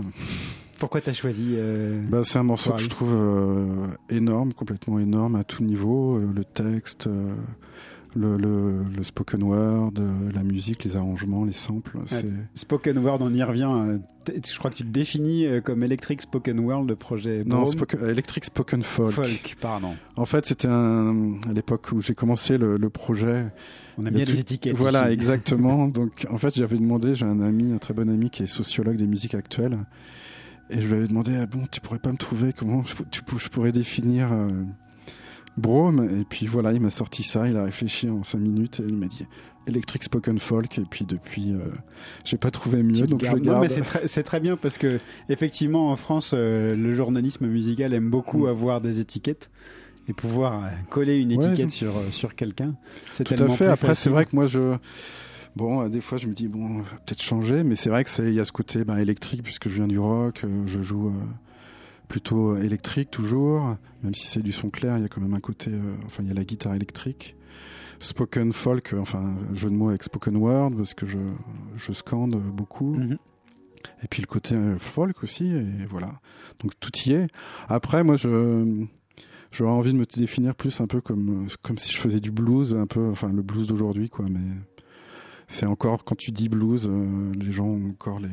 Pourquoi 0.79 1.01
t'as 1.01 1.13
choisi 1.13 1.55
euh, 1.57 2.01
Bah, 2.09 2.23
c'est 2.25 2.39
un 2.39 2.43
morceau 2.43 2.71
Poirier? 2.71 2.87
que 2.89 2.91
je 2.93 2.97
trouve 2.97 3.97
énorme, 4.11 4.53
complètement 4.53 4.99
énorme 4.99 5.37
à 5.37 5.45
tout 5.45 5.63
niveau. 5.63 6.19
Le 6.19 6.45
texte, 6.45 7.09
le, 8.15 8.37
le, 8.37 8.85
le 8.97 9.03
spoken 9.03 9.43
word, 9.43 9.93
euh, 9.99 10.31
la 10.35 10.43
musique, 10.43 10.85
les 10.85 10.97
arrangements, 10.97 11.45
les 11.45 11.53
samples. 11.53 11.99
Spoken 12.55 12.99
Word, 12.99 13.19
on 13.23 13.33
y 13.33 13.43
revient. 13.43 13.69
euh, 13.71 13.99
Je 14.29 14.59
crois 14.59 14.71
que 14.71 14.77
tu 14.77 14.83
te 14.85 14.89
définis 14.91 15.47
euh, 15.47 15.61
comme 15.61 15.83
Electric 15.83 16.21
Spoken 16.23 16.61
World, 16.61 16.89
le 16.89 16.97
projet 16.97 17.41
Non, 17.47 17.63
Brome. 17.63 17.73
spoken- 17.75 18.09
Electric 18.09 18.45
Spoken 18.45 18.83
Folk. 18.83 19.13
Folk, 19.13 19.57
pardon. 19.61 19.95
En 20.17 20.25
fait, 20.25 20.47
c'était 20.47 20.69
à 20.69 21.13
l'époque 21.55 21.91
où 21.93 22.01
j'ai 22.01 22.15
commencé 22.15 22.59
le, 22.59 22.77
le 22.77 22.91
projet. 22.91 23.47
On 23.99 24.07
a 24.07 24.11
bien 24.11 24.25
tout- 24.25 24.33
des 24.33 24.41
étiquettes. 24.41 24.77
Voilà, 24.77 25.05
ici. 25.07 25.13
exactement. 25.15 25.87
Donc, 25.89 26.27
en 26.31 26.39
fait, 26.39 26.55
j'avais 26.55 26.79
demandé, 26.79 27.15
j'ai 27.15 27.25
un 27.27 27.41
ami, 27.41 27.73
un 27.73 27.79
très 27.79 27.95
bon 27.95 28.09
ami 28.11 28.31
qui 28.31 28.43
est 28.43 28.47
sociologue 28.47 28.97
des 28.97 29.07
musiques 29.07 29.35
actuelles. 29.35 29.79
Et 30.71 30.81
je 30.81 30.89
lui 30.89 30.95
avais 30.97 31.09
demandé, 31.09 31.33
ah 31.37 31.47
bon, 31.47 31.63
tu 31.71 31.81
pourrais 31.81 31.99
pas 31.99 32.13
me 32.13 32.17
trouver 32.17 32.53
comment 32.53 32.83
je, 32.85 32.95
tu, 33.11 33.21
je 33.37 33.49
pourrais 33.49 33.73
définir 33.73 34.33
euh, 34.33 34.49
Brome 35.57 36.09
Et 36.21 36.25
puis 36.25 36.47
voilà, 36.47 36.73
il 36.73 36.81
m'a 36.81 36.91
sorti 36.91 37.23
ça, 37.23 37.47
il 37.49 37.57
a 37.57 37.65
réfléchi 37.65 38.09
en 38.09 38.23
cinq 38.23 38.39
minutes 38.39 38.81
et 38.81 38.85
il 38.89 38.97
m'a 38.97 39.07
dit 39.07 39.27
Electric 39.67 40.03
Spoken 40.03 40.39
Folk. 40.39 40.79
Et 40.79 40.85
puis 40.89 41.05
depuis, 41.05 41.53
euh, 41.53 41.59
j'ai 42.25 42.37
pas 42.39 42.51
trouvé 42.51 42.83
mieux, 42.83 43.07
donc 43.07 43.25
je 43.25 43.31
le 43.31 43.39
Non, 43.39 43.45
garde. 43.45 43.61
mais 43.63 43.69
c'est 43.69 43.83
très, 43.83 44.09
c'est 44.09 44.23
très 44.23 44.41
bien 44.41 44.57
parce 44.57 44.79
que 44.79 44.99
effectivement 45.29 45.91
en 45.91 45.97
France, 45.97 46.33
euh, 46.35 46.75
le 46.75 46.95
journalisme 46.95 47.47
musical 47.47 47.93
aime 47.95 48.11
beaucoup 48.11 48.47
Mm. 48.47 48.49
avoir 48.51 48.81
des 48.81 49.01
étiquettes 49.01 49.51
et 50.09 50.13
pouvoir 50.13 50.65
euh, 50.65 50.69
coller 50.91 51.21
une 51.21 51.31
étiquette 51.31 51.71
sur 51.71 51.97
euh, 51.97 52.11
sur 52.11 52.35
quelqu'un. 52.35 52.75
C'est 53.13 53.25
Tout 53.25 53.35
à 53.43 53.49
fait. 53.49 53.67
Après, 53.67 53.95
c'est 53.95 54.11
vrai 54.11 54.25
que 54.25 54.35
moi, 54.35 54.47
je. 54.47 54.77
Bon, 55.55 55.87
des 55.87 56.01
fois, 56.01 56.17
je 56.17 56.29
me 56.29 56.33
dis, 56.33 56.49
bon, 56.49 56.79
peut-être 57.05 57.21
changer, 57.23 57.63
mais 57.63 57.77
c'est 57.77 57.91
vrai 57.91 58.05
que 58.05 58.23
il 58.27 58.33
y 58.33 58.41
a 58.41 58.45
ce 58.47 58.53
côté 58.53 58.85
ben, 58.85 58.97
électrique, 58.97 59.43
puisque 59.43 59.69
je 59.69 59.75
viens 59.75 59.87
du 59.87 59.99
rock, 59.99 60.47
je 60.65 60.81
joue 60.81 61.09
euh, 61.09 61.13
plutôt 62.13 62.59
électrique 62.59 63.11
toujours, 63.11 63.75
même 64.03 64.15
si 64.15 64.27
c'est 64.27 64.43
du 64.43 64.53
son 64.53 64.69
clair, 64.69 64.99
il 64.99 65.03
y 65.03 65.05
a 65.07 65.09
quand 65.09 65.23
même 65.23 65.33
un 65.33 65.41
côté. 65.41 65.71
euh, 65.71 65.95
enfin, 66.05 66.23
il 66.23 66.29
y 66.29 66.31
a 66.31 66.35
la 66.35 66.45
guitare 66.45 66.75
électrique. 66.75 67.37
Spoken 68.01 68.53
folk, 68.53 68.93
euh, 68.93 68.99
enfin, 68.99 69.35
jeu 69.55 69.71
de 69.71 69.75
mots 69.75 69.89
avec 69.89 70.03
spoken 70.03 70.37
word, 70.37 70.73
parce 70.77 70.93
que 70.93 71.07
je, 71.07 71.17
je 71.79 71.93
scande 71.93 72.37
beaucoup. 72.37 72.97
Mhm. 72.97 73.17
et 74.05 74.09
puis 74.11 74.21
le 74.21 74.27
côté 74.27 74.55
euh, 74.55 74.79
folk 74.79 75.23
aussi, 75.23 75.47
et 75.53 75.87
voilà. 75.89 76.21
Donc 76.61 76.73
tout 76.79 76.91
y 77.07 77.13
est. 77.13 77.29
Après, 77.69 78.05
moi, 78.05 78.17
je 78.17 78.85
j'aurais 79.51 79.73
envie 79.73 79.95
de 79.95 79.99
me 79.99 80.05
définir 80.05 80.55
plus 80.55 80.83
un 80.83 80.87
peu 80.87 81.01
comme 81.01 81.47
comme 81.63 81.79
si 81.79 81.93
je 81.93 81.99
faisais 81.99 82.21
du 82.21 82.31
blues, 82.31 82.77
un 82.77 82.87
peu, 82.87 83.09
enfin 83.09 83.33
le 83.33 83.41
blues 83.41 83.69
d'aujourd'hui, 83.69 84.11
quoi. 84.11 84.27
Mais 84.29 84.51
c'est 85.47 85.65
encore 85.65 86.05
quand 86.05 86.17
tu 86.19 86.31
dis 86.31 86.51
blues, 86.51 86.87
euh, 86.91 87.33
les 87.41 87.53
gens 87.53 87.69
ont 87.69 87.89
encore 87.89 88.21
les 88.21 88.29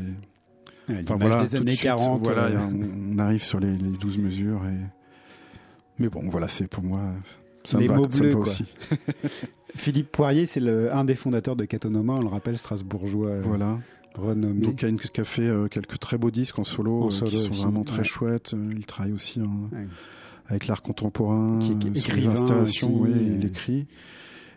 Enfin 1.02 1.16
voilà, 1.16 1.44
des 1.46 1.50
de 1.50 1.58
années 1.62 1.72
suite, 1.72 1.84
40. 1.84 2.22
voilà, 2.24 2.46
euh, 2.46 2.58
on, 2.72 3.16
on 3.16 3.20
arrive 3.20 3.44
sur 3.44 3.60
les, 3.60 3.76
les 3.78 3.90
12 3.98 4.18
mesures 4.18 4.62
et 4.66 4.78
mais 6.00 6.08
bon, 6.10 6.22
voilà, 6.30 6.48
c'est 6.48 6.68
pour 6.68 6.84
moi 6.84 7.02
ça 7.66 7.78
Les 7.78 7.88
me 7.88 7.92
va, 7.92 7.98
mots 7.98 8.10
ça 8.10 8.18
me 8.18 8.22
bleus, 8.22 8.30
va 8.30 8.36
quoi. 8.36 8.44
aussi. 8.52 8.64
Philippe 9.76 10.12
Poirier, 10.12 10.46
c'est 10.46 10.62
un 10.92 11.04
des 11.04 11.16
fondateurs 11.16 11.56
de 11.56 11.66
Catonoma, 11.66 12.16
on 12.18 12.22
le 12.22 12.28
rappelle, 12.28 12.58
strasbourgeois 12.58 13.30
euh, 13.30 13.42
Voilà. 13.44 13.78
renommé. 14.16 14.62
Donc, 14.66 14.78
qui 14.78 15.22
a 15.22 15.24
fait 15.24 15.44
euh, 15.44 15.68
quelques 15.68 16.00
très 16.00 16.18
beaux 16.18 16.32
disques 16.32 16.58
en 16.58 16.64
solo, 16.64 17.04
En 17.04 17.12
solo 17.12 17.30
qui 17.32 17.38
sont 17.38 17.52
aussi, 17.52 17.62
vraiment 17.64 17.84
très 17.84 18.00
ouais. 18.00 18.04
chouettes. 18.06 18.56
Il 18.72 18.86
travaille 18.86 19.12
aussi 19.14 19.40
en- 19.42 19.76
Ouais. 19.76 19.88
avec 20.48 20.68
l'art 20.68 20.82
contemporain, 20.82 21.60
Qui 21.60 22.00
sur 22.00 22.16
les 22.16 22.28
installations, 22.28 23.02
aussi, 23.02 23.12
oui, 23.14 23.20
et- 23.20 23.34
il 23.40 23.46
écrit. 23.46 23.86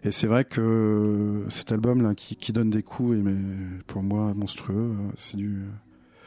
Et 0.04 0.10
c'est 0.12 0.26
vrai 0.26 0.44
que 0.44 1.44
cet 1.48 1.70
album-là, 1.72 2.14
qui, 2.14 2.34
qui 2.36 2.52
donne 2.52 2.70
des 2.70 2.82
coups, 2.82 3.16
et 3.18 3.20
mais 3.20 3.34
pour 3.86 4.02
moi 4.02 4.32
monstrueux, 4.34 4.92
c'est 5.16 5.36
du, 5.36 5.60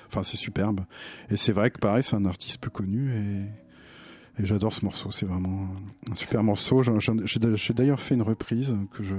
enfin 0.08 0.24
c'est 0.24 0.38
superbe. 0.38 0.82
Et 1.30 1.38
c'est 1.38 1.52
vrai 1.52 1.72
que 1.72 1.80
pareil, 1.80 2.04
c'est 2.04 2.16
un 2.16 2.26
artiste 2.26 2.60
peu 2.60 2.70
connu 2.70 3.14
et, 3.14 4.44
j'adore 4.44 4.74
ce 4.74 4.84
morceau. 4.84 5.12
C'est 5.12 5.26
vraiment 5.26 5.70
un 6.12 6.16
super 6.16 6.44
morceau. 6.44 6.84
J'ai 6.84 7.74
d'ailleurs 7.74 8.00
fait 8.00 8.16
une 8.16 8.22
reprise 8.22 8.76
que 8.92 9.02
je 9.02 9.16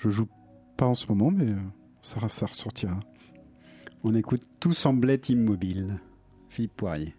je 0.00 0.08
joue 0.08 0.28
pas 0.76 0.86
en 0.86 0.94
ce 0.94 1.06
moment, 1.08 1.30
mais 1.30 1.50
euh, 1.50 1.56
ça, 2.00 2.26
ça 2.28 2.46
ressortira. 2.46 2.98
On 4.02 4.14
écoute 4.14 4.42
Tout 4.60 4.72
semblait 4.72 5.20
immobile. 5.28 6.00
Philippe 6.48 6.76
Poirier. 6.76 7.14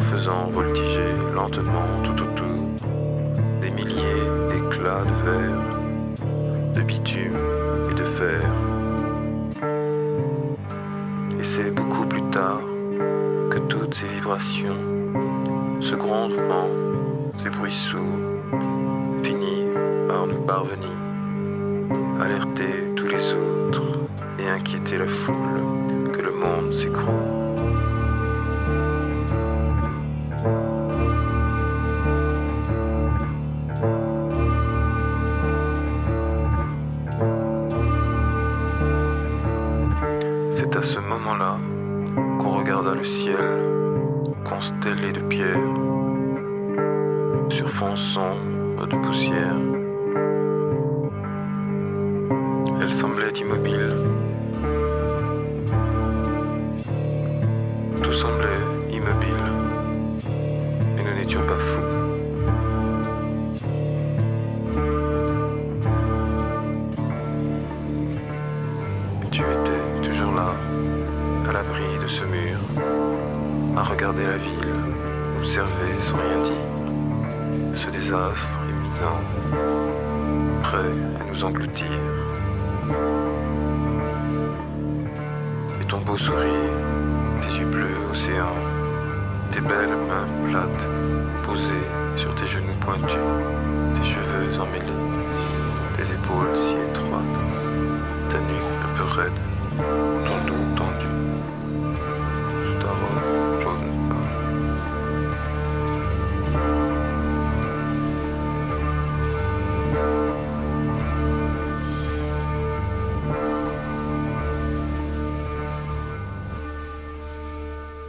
En 0.00 0.02
faisant 0.04 0.46
voltiger 0.50 1.08
lentement 1.34 2.02
tout 2.02 2.22
autour 2.22 2.90
des 3.60 3.70
milliers 3.70 4.24
d'éclats 4.48 5.04
de 5.04 5.30
verre, 5.30 6.74
de 6.74 6.82
bitume 6.82 7.36
et 7.90 7.94
de 7.94 8.04
fer. 8.04 8.42
Et 11.38 11.44
c'est 11.44 11.70
beaucoup 11.70 12.06
plus 12.06 12.22
tard 12.30 12.60
que 13.50 13.58
toutes 13.68 13.94
ces 13.94 14.06
vibrations, 14.06 14.76
ce 15.80 15.94
grondement, 15.94 16.66
ces 17.42 17.50
bruits 17.50 17.72
sourds, 17.72 18.00
finissent 19.22 19.76
par 20.08 20.26
nous 20.26 20.40
parvenir, 20.46 20.90
alerter 22.22 22.94
tous 22.96 23.06
les 23.06 23.32
autres 23.32 23.82
et 24.38 24.48
inquiéter 24.48 24.98
la 24.98 25.08
foule 25.08 26.10
que 26.12 26.20
le 26.20 26.32
monde 26.32 26.72
s'écroule. 26.72 27.39
Beau 86.10 86.18
sourire, 86.18 86.50
tes 87.40 87.58
yeux 87.58 87.66
bleus 87.66 88.10
océans, 88.10 88.56
tes 89.52 89.60
belles 89.60 89.96
mains 90.08 90.26
plates 90.50 90.99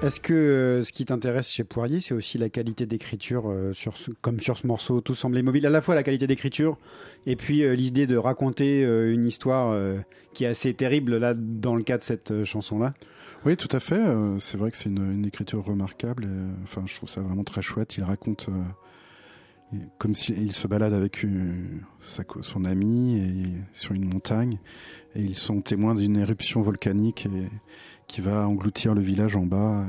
Est-ce 0.02 0.20
que 0.20 0.34
euh, 0.34 0.84
ce 0.84 0.92
qui 0.92 1.06
t'intéresse 1.06 1.52
chez 1.52 1.64
Poirier, 1.64 2.02
c'est 2.02 2.16
aussi 2.16 2.40
la 2.40 2.50
qualité 2.50 2.88
d'écriture, 2.88 3.52
euh, 3.52 3.72
comme 4.22 4.40
sur 4.40 4.58
ce 4.58 4.66
morceau 4.66 5.00
Tout 5.00 5.14
semble 5.14 5.38
immobile, 5.38 5.64
à 5.68 5.70
la 5.70 5.80
fois 5.80 5.94
la 5.94 6.02
qualité 6.02 6.26
d'écriture 6.26 6.80
et 7.28 7.36
puis 7.36 7.62
euh, 7.62 7.76
l'idée 7.76 8.08
de 8.08 8.18
raconter 8.18 8.82
une 8.82 9.26
histoire 9.26 9.78
qui 10.34 10.46
est 10.46 10.48
assez 10.48 10.74
terrible 10.74 11.18
là 11.18 11.36
dans 11.36 11.76
le 11.76 11.84
cas 11.84 11.98
de 11.98 12.02
cette 12.02 12.44
chanson-là? 12.46 12.94
Oui, 13.46 13.56
tout 13.58 13.68
à 13.72 13.80
fait. 13.80 14.02
C'est 14.40 14.58
vrai 14.58 14.72
que 14.72 14.78
c'est 14.78 14.90
une, 14.90 15.24
écriture 15.26 15.64
remarquable. 15.64 16.26
et, 16.26 16.64
enfin, 16.64 16.84
je 16.88 16.96
trouve 16.96 17.10
ça 17.10 17.22
vraiment 17.22 17.44
très 17.44 17.62
chouette. 17.62 17.96
Il 17.98 18.04
raconte 18.04 18.50
comme 19.98 20.16
s'il 20.16 20.52
se 20.52 20.68
balade 20.68 20.94
avec 20.94 21.26
son 22.42 22.66
ami 22.66 23.18
et, 23.18 23.44
sur 23.74 23.94
une 23.94 24.06
montagne, 24.06 24.58
et 25.16 25.22
ils 25.22 25.36
sont 25.36 25.62
témoins 25.62 25.96
d'une 25.96 26.18
éruption 26.18 26.62
volcanique 26.62 27.28
qui 28.08 28.22
va 28.22 28.48
engloutir 28.48 28.94
le 28.94 29.02
village 29.02 29.36
en 29.36 29.46
bas. 29.46 29.86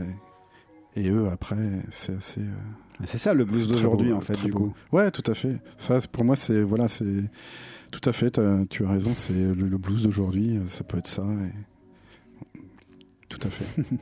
Et, 0.97 1.03
et 1.05 1.09
eux, 1.11 1.29
après, 1.33 1.57
c'est 1.91 2.17
assez. 2.17 2.41
euh, 2.41 3.05
C'est 3.05 3.19
ça 3.19 3.35
le 3.35 3.45
blues 3.45 3.69
d'aujourd'hui 3.69 4.13
en 4.13 4.21
fait 4.21 4.41
du 4.45 4.51
beau. 4.51 4.59
coup. 4.59 4.73
Ouais, 4.93 5.11
tout 5.11 5.29
à 5.31 5.35
fait. 5.35 5.57
Ça, 5.79 5.99
pour 6.11 6.25
moi, 6.25 6.37
c'est 6.37 6.63
voilà, 6.63 6.89
c'est 6.89 7.25
tout 7.91 8.07
à 8.09 8.13
fait. 8.13 8.39
Tu 8.71 8.85
as 8.85 8.89
raison. 8.91 9.13
C'est 9.15 9.33
le, 9.33 9.53
le 9.69 9.79
blues 9.79 10.03
d'aujourd'hui. 10.05 10.61
Ça 10.67 10.85
peut 10.85 10.99
être 10.99 11.07
ça. 11.09 11.23
et- 11.25 12.61
Tout 13.29 13.41
à 13.43 13.49
fait. 13.51 13.83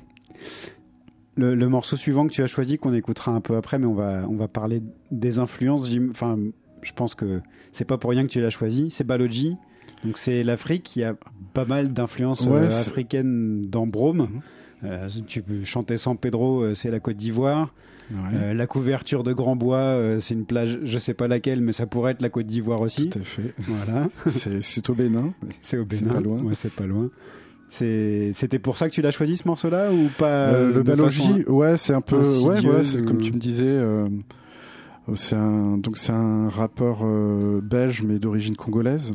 Le, 1.36 1.54
le 1.54 1.68
morceau 1.68 1.96
suivant 1.96 2.26
que 2.26 2.32
tu 2.32 2.42
as 2.42 2.46
choisi, 2.48 2.76
qu'on 2.76 2.92
écoutera 2.92 3.32
un 3.32 3.40
peu 3.40 3.56
après, 3.56 3.78
mais 3.78 3.86
on 3.86 3.94
va, 3.94 4.26
on 4.28 4.36
va 4.36 4.48
parler 4.48 4.82
des 5.10 5.38
influences. 5.38 5.88
Enfin, 6.10 6.36
je 6.82 6.92
pense 6.92 7.14
que 7.14 7.40
c'est 7.72 7.84
pas 7.86 7.96
pour 7.96 8.10
rien 8.10 8.24
que 8.26 8.30
tu 8.32 8.40
l'as 8.40 8.50
choisi. 8.50 8.90
C'est 8.90 9.04
Balogi. 9.04 9.56
Donc 10.04 10.18
c'est 10.18 10.42
l'Afrique. 10.42 10.96
Il 10.96 11.00
y 11.00 11.04
a 11.04 11.14
pas 11.52 11.64
mal 11.64 11.92
d'influences 11.92 12.46
Ouais, 12.46 12.60
euh, 12.60 12.66
africaines 12.66 13.68
dans 13.68 13.86
Brome. 13.86 14.28
Mhm. 14.32 14.40
Euh, 14.84 15.08
tu 15.26 15.42
peux 15.42 15.62
chanter 15.64 15.98
San 15.98 16.16
Pedro, 16.16 16.62
euh, 16.62 16.74
c'est 16.74 16.90
la 16.90 17.00
Côte 17.00 17.16
d'Ivoire. 17.16 17.74
Ouais. 18.10 18.18
Euh, 18.34 18.54
la 18.54 18.66
couverture 18.66 19.22
de 19.22 19.32
Grand 19.34 19.54
Bois, 19.54 19.76
euh, 19.76 20.18
c'est 20.20 20.34
une 20.34 20.46
plage, 20.46 20.80
je 20.84 20.98
sais 20.98 21.14
pas 21.14 21.28
laquelle, 21.28 21.60
mais 21.60 21.72
ça 21.72 21.86
pourrait 21.86 22.12
être 22.12 22.22
la 22.22 22.28
Côte 22.30 22.46
d'Ivoire 22.46 22.80
aussi. 22.80 23.08
Tout 23.10 23.18
à 23.18 23.22
fait. 23.22 23.54
Voilà, 23.68 24.08
C'est 24.62 24.88
au 24.90 24.94
Bénin. 24.94 25.32
c'est 25.60 25.76
au 25.78 25.86
C'est 25.90 26.00
Bénin. 26.02 26.14
pas 26.14 26.20
loin. 26.20 26.38
Ouais, 26.42 26.54
c'est 26.54 26.72
pas 26.72 26.86
loin. 26.86 27.08
C'était 27.68 28.58
pour 28.58 28.78
ça 28.78 28.88
que 28.88 28.94
tu 28.94 29.00
l'as 29.02 29.12
choisi 29.12 29.36
ce 29.36 29.46
morceau-là 29.46 29.92
ou 29.92 30.08
pas 30.18 30.58
le 30.60 30.82
de 30.82 30.94
façon- 30.94 31.24
Balogi, 31.28 31.44
ouais, 31.48 31.76
c'est 31.76 31.94
un 31.94 32.00
peu, 32.00 32.16
ouais, 32.16 32.60
voilà, 32.62 32.80
ou- 32.80 33.04
comme 33.04 33.20
tu 33.20 33.32
me 33.32 33.38
disais, 33.38 33.78
c'est 35.14 35.36
un, 35.36 35.76
donc 35.78 35.96
c'est 35.96 36.12
un 36.12 36.48
rappeur 36.48 37.04
belge 37.62 38.02
mais 38.02 38.18
d'origine 38.18 38.56
congolaise. 38.56 39.12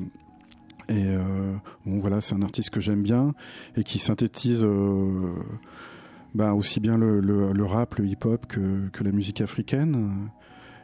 Et 0.89 1.05
euh, 1.07 1.55
bon, 1.85 1.99
voilà, 1.99 2.21
c'est 2.21 2.35
un 2.35 2.41
artiste 2.41 2.69
que 2.69 2.79
j'aime 2.79 3.01
bien 3.01 3.33
et 3.75 3.83
qui 3.83 3.97
synthétise 3.99 4.63
euh, 4.63 5.31
bah, 6.35 6.53
aussi 6.53 6.79
bien 6.79 6.97
le, 6.97 7.19
le, 7.21 7.53
le 7.53 7.65
rap, 7.65 7.95
le 7.95 8.05
hip-hop 8.05 8.45
que, 8.47 8.87
que 8.89 9.03
la 9.03 9.11
musique 9.11 9.41
africaine. 9.41 10.29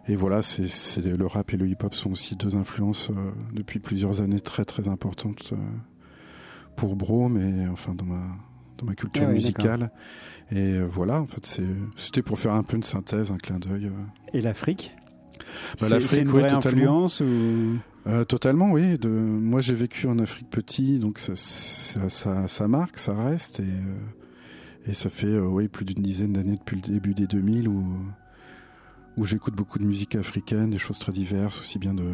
Et 0.07 0.15
voilà, 0.15 0.41
c'est 0.41 0.67
c'est- 0.67 1.01
le 1.01 1.27
rap 1.27 1.53
et 1.53 1.57
le 1.57 1.67
hip-hop 1.67 1.93
sont 1.93 2.11
aussi 2.11 2.35
deux 2.35 2.55
influences 2.55 3.11
euh, 3.11 3.31
depuis 3.53 3.79
plusieurs 3.79 4.21
années 4.21 4.39
très 4.39 4.65
très 4.65 4.89
importantes 4.89 5.51
euh, 5.53 5.57
pour 6.75 6.95
Brome 6.95 7.37
et 7.37 7.67
enfin 7.67 7.93
dans 7.93 8.05
ma 8.05 8.23
dans 8.79 8.85
ma 8.87 8.95
culture 8.95 9.25
Ah 9.27 9.31
musicale. 9.31 9.91
Et 10.51 10.57
euh, 10.57 10.85
voilà, 10.89 11.21
en 11.21 11.27
fait, 11.27 11.45
c'est- 11.45 11.61
c'était 11.95 12.23
pour 12.23 12.39
faire 12.39 12.53
un 12.53 12.63
peu 12.63 12.75
une 12.77 12.83
synthèse, 12.83 13.29
un 13.31 13.37
clin 13.37 13.59
d'œil. 13.59 13.91
Et 14.33 14.41
l'Afrique? 14.41 14.95
Bah, 15.79 15.87
l'Afrique, 15.89 16.33
oui, 16.33 16.41
totalement. 16.47 16.57
influence 16.57 17.21
ou... 17.21 17.77
Euh, 18.07 18.23
totalement, 18.23 18.71
oui. 18.71 18.97
De... 18.97 19.09
Moi, 19.09 19.61
j'ai 19.61 19.73
vécu 19.75 20.07
en 20.07 20.17
Afrique 20.19 20.49
petit, 20.49 20.97
donc 20.99 21.19
ça, 21.19 21.35
ça, 21.35 22.09
ça, 22.09 22.47
ça 22.47 22.67
marque, 22.67 22.97
ça 22.97 23.13
reste. 23.15 23.59
Et, 23.59 23.63
euh, 23.63 24.87
et 24.87 24.93
ça 24.93 25.09
fait 25.09 25.27
euh, 25.27 25.45
oui, 25.45 25.67
plus 25.67 25.85
d'une 25.85 26.01
dizaine 26.01 26.33
d'années 26.33 26.55
depuis 26.57 26.75
le 26.77 26.81
début 26.81 27.13
des 27.13 27.27
2000 27.27 27.67
où, 27.67 27.85
où 29.17 29.25
j'écoute 29.25 29.55
beaucoup 29.55 29.77
de 29.77 29.85
musique 29.85 30.15
africaine, 30.15 30.71
des 30.71 30.79
choses 30.79 30.97
très 30.99 31.11
diverses, 31.11 31.59
aussi 31.59 31.77
bien 31.77 31.93
de, 31.93 32.11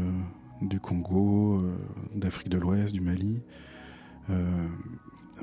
du 0.61 0.79
Congo, 0.79 1.63
d'Afrique 2.15 2.49
de 2.49 2.57
l'Ouest, 2.57 2.93
du 2.93 2.99
Mali. 3.01 3.39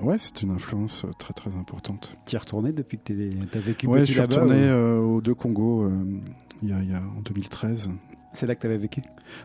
Ouais, 0.02 0.18
c'est 0.18 0.42
une 0.42 0.50
influence 0.50 1.06
très 1.18 1.32
très 1.32 1.54
importante. 1.54 2.18
Tu 2.26 2.32
y 2.32 2.36
es 2.36 2.38
retourné 2.38 2.72
depuis 2.72 2.98
que 2.98 3.04
tu 3.04 3.30
as 3.56 3.60
vécu 3.60 3.86
Ouais, 3.86 4.00
je 4.00 4.02
petit 4.04 4.12
suis 4.12 4.20
là-bas 4.20 4.34
retourné 4.42 4.72
ou- 4.72 5.16
aux 5.16 5.20
deux 5.20 5.34
Congos 5.34 5.84
euh, 5.84 6.04
il 6.62 6.68
y, 6.68 6.72
a, 6.72 6.82
y 6.82 6.92
a, 6.92 7.00
en 7.00 7.20
2013. 7.22 7.90
C'est 8.34 8.46
là 8.46 8.54
que 8.54 8.60
tu 8.60 8.66
avais 8.66 8.78
vécu? 8.78 9.00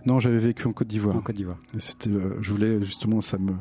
Non, 0.06 0.20
j'avais 0.20 0.40
vécu 0.40 0.68
en 0.68 0.74
Côte 0.74 0.88
d'Ivoire. 0.88 1.16
En 1.16 1.22
Côte 1.22 1.36
d'Ivoire. 1.36 1.60
C'était, 1.78 2.10
euh, 2.10 2.38
je 2.42 2.52
voulais 2.52 2.82
justement, 2.82 3.22
ça 3.22 3.38
me, 3.38 3.54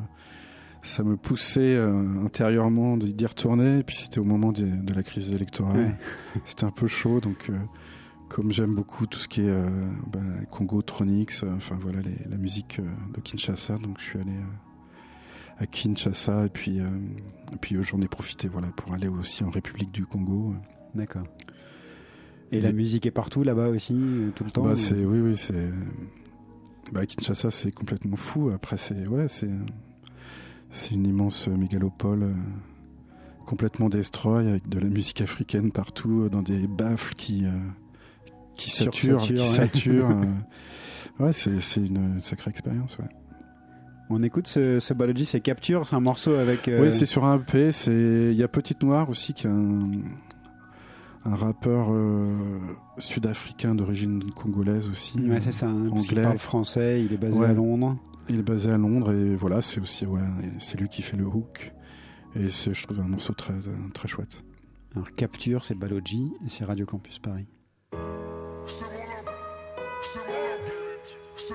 ça 0.81 1.03
me 1.03 1.15
poussait 1.17 1.75
euh, 1.75 2.25
intérieurement 2.25 2.97
d'y 2.97 3.25
retourner. 3.25 3.79
Et 3.79 3.83
puis 3.83 3.95
c'était 3.95 4.19
au 4.19 4.23
moment 4.23 4.51
de, 4.51 4.65
de 4.65 4.93
la 4.93 5.03
crise 5.03 5.31
électorale. 5.31 5.77
Ouais. 5.77 5.95
C'était 6.45 6.65
un 6.65 6.71
peu 6.71 6.87
chaud, 6.87 7.19
donc 7.19 7.49
euh, 7.49 7.57
comme 8.27 8.51
j'aime 8.51 8.75
beaucoup 8.75 9.05
tout 9.07 9.19
ce 9.19 9.27
qui 9.27 9.41
est 9.41 9.49
euh, 9.49 9.69
bah, 10.11 10.19
Congo, 10.49 10.81
Tronix, 10.81 11.43
enfin 11.55 11.77
voilà 11.79 11.99
les- 12.01 12.29
la 12.29 12.37
musique 12.37 12.79
de 13.13 13.21
Kinshasa, 13.21 13.77
donc 13.77 13.99
je 13.99 14.03
suis 14.05 14.19
allé 14.19 14.33
à 15.57 15.65
Kinshasa 15.65 16.45
et 16.45 16.49
puis, 16.49 16.77
et 16.77 17.57
puis 17.59 17.75
j'en 17.83 17.99
ai 18.01 18.07
profité 18.07 18.47
voilà 18.47 18.67
pour 18.69 18.93
aller 18.93 19.07
aussi 19.07 19.43
en 19.43 19.49
République 19.49 19.91
du 19.91 20.05
Congo. 20.05 20.53
D'accord. 20.95 21.23
Et, 22.51 22.61
la 22.61 22.71
musique 22.71 23.05
est 23.05 23.11
partout 23.11 23.43
là-bas 23.43 23.67
aussi, 23.69 23.93
euh, 23.93 24.29
tout 24.35 24.43
le 24.43 24.51
temps 24.51 24.63
Bah, 24.63 24.75
c'est 24.75 25.05
oui 25.05 25.19
oui 25.19 25.37
c'est 25.37 25.69
bah 26.91 27.05
Kinshasa 27.05 27.51
c'est 27.51 27.71
complètement 27.71 28.15
fou 28.15 28.49
après 28.49 28.77
c'est 28.77 29.07
ouais 29.07 29.27
c'est 29.27 29.49
c'est 30.71 30.95
une 30.95 31.05
immense 31.05 31.47
mégalopole 31.47 32.23
euh, 32.23 32.33
complètement 33.45 33.89
destroy 33.89 34.47
avec 34.47 34.69
de 34.69 34.79
la 34.79 34.87
musique 34.87 35.21
africaine 35.21 35.71
partout 35.71 36.23
euh, 36.23 36.29
dans 36.29 36.41
des 36.41 36.67
baffles 36.67 37.15
qui 37.15 37.45
euh, 37.45 37.49
qui 38.55 38.69
saturent 38.69 39.21
qui 39.21 39.33
ouais. 39.33 39.43
saturent 39.43 40.09
euh. 41.19 41.23
ouais 41.23 41.33
c'est 41.33 41.59
c'est 41.59 41.81
une 41.81 42.19
sacrée 42.21 42.51
expérience 42.51 42.97
ouais 42.99 43.09
On 44.09 44.21
écoute 44.21 44.47
ce, 44.47 44.79
ce 44.79 44.93
c'est 45.25 45.39
Capture, 45.41 45.87
c'est 45.87 45.95
un 45.95 45.99
morceau 45.99 46.33
avec... 46.35 46.67
Oui, 46.67 46.91
c'est 46.91 47.05
sur 47.05 47.25
un 47.25 47.39
EP. 47.39 47.69
Il 47.87 48.33
y 48.33 48.41
a 48.41 48.47
Petite 48.47 48.81
Noire 48.81 49.07
aussi 49.09 49.33
qui 49.33 49.45
est 49.45 49.51
un, 49.51 49.79
un 51.25 51.35
rappeur 51.35 51.87
euh, 51.91 52.57
sud-africain 52.97 53.75
d'origine 53.75 54.31
congolaise 54.31 54.89
aussi. 54.89 55.19
ouais, 55.19 55.41
c'est 55.41 55.51
ça, 55.51 55.67
hein, 55.67 55.89
anglais. 55.89 56.23
parle 56.23 56.37
français, 56.37 57.03
il 57.03 57.13
est 57.13 57.17
basé 57.17 57.39
Ouais. 57.39 57.47
à 57.47 57.53
Londres. 57.53 57.97
Il 58.29 58.39
est 58.39 58.43
basé 58.43 58.69
à 58.71 58.77
Londres 58.77 59.11
et 59.11 59.35
voilà, 59.35 59.61
c'est 59.61 59.81
aussi 59.81 60.05
ouais, 60.05 60.21
c'est 60.59 60.79
lui 60.79 60.87
qui 60.87 61.01
fait 61.01 61.17
le 61.17 61.25
hook. 61.25 61.73
Et 62.35 62.49
c'est 62.49 62.73
je 62.75 62.85
trouve 62.85 62.99
un 62.99 63.07
morceau 63.07 63.33
très 63.33 63.55
très 63.93 64.07
chouette. 64.07 64.43
Alors 64.95 65.11
Capture, 65.15 65.65
c'est 65.65 65.75
Balogi, 65.75 66.31
et 66.45 66.49
c'est 66.49 66.63
Radio 66.63 66.85
Campus 66.85 67.17
Paris. 67.19 67.47
These 71.41 71.53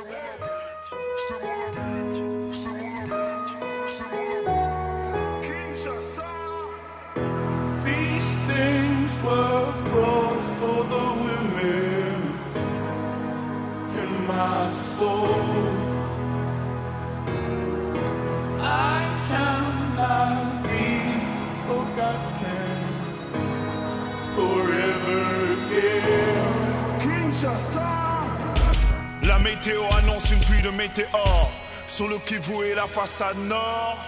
de 30.64 30.70
météores 30.70 31.50
sur 31.86 32.08
le 32.08 32.16
Kivu 32.18 32.64
et 32.64 32.74
la 32.74 32.86
façade 32.86 33.36
nord. 33.36 33.98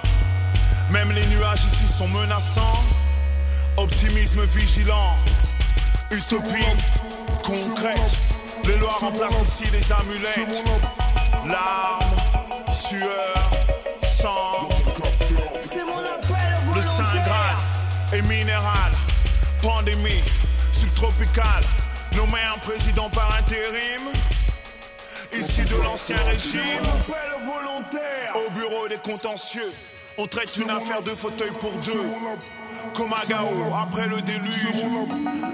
Même 0.90 1.12
les 1.12 1.26
nuages 1.26 1.64
ici 1.64 1.86
sont 1.86 2.08
menaçants. 2.08 2.82
Optimisme 3.76 4.42
vigilant. 4.44 5.16
Utopie 6.10 6.64
concrète. 7.44 8.16
Les 8.64 8.76
lois 8.78 8.96
remplacent 9.00 9.42
ici 9.42 9.64
les 9.70 9.92
amulettes. 9.92 10.64
Larmes, 11.46 12.72
sueur, 12.72 13.50
sang. 14.02 14.68
Le 16.74 16.80
Saint 16.80 17.22
Graal 17.24 17.56
est 18.14 18.22
minéral. 18.22 18.92
Pandémie, 19.60 20.24
subtropical, 20.72 21.64
nommé 22.16 22.38
un 22.54 22.58
président 22.60 23.10
par 23.10 23.36
intérim. 23.38 24.10
Ici 25.38 25.62
de 25.64 25.76
l'ancien 25.82 26.16
régime, 26.24 26.86
au 28.34 28.50
bureau 28.52 28.88
des 28.88 28.96
contentieux, 28.96 29.70
on 30.16 30.26
traite 30.26 30.56
une 30.56 30.70
affaire 30.70 31.02
de 31.02 31.10
fauteuil 31.10 31.50
pour 31.60 31.72
deux. 31.72 32.04
Comme 32.94 33.12
à 33.12 33.24
Gao, 33.28 33.48
après 33.82 34.06
le 34.06 34.22
déluge, 34.22 34.86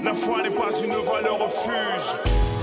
la 0.05 0.15
foi 0.15 0.43
n'est 0.43 0.51
pas 0.51 0.71
une 0.81 0.95
valeur 0.95 1.39
refuge. 1.39 2.62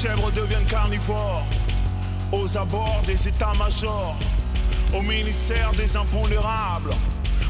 Chèvres 0.00 0.30
deviennent 0.30 0.66
carnivores 0.66 1.44
aux 2.30 2.56
abords 2.56 3.02
des 3.04 3.26
états-majors, 3.26 4.16
au 4.94 5.02
ministère 5.02 5.72
des 5.72 5.96
impondérables. 5.96 6.94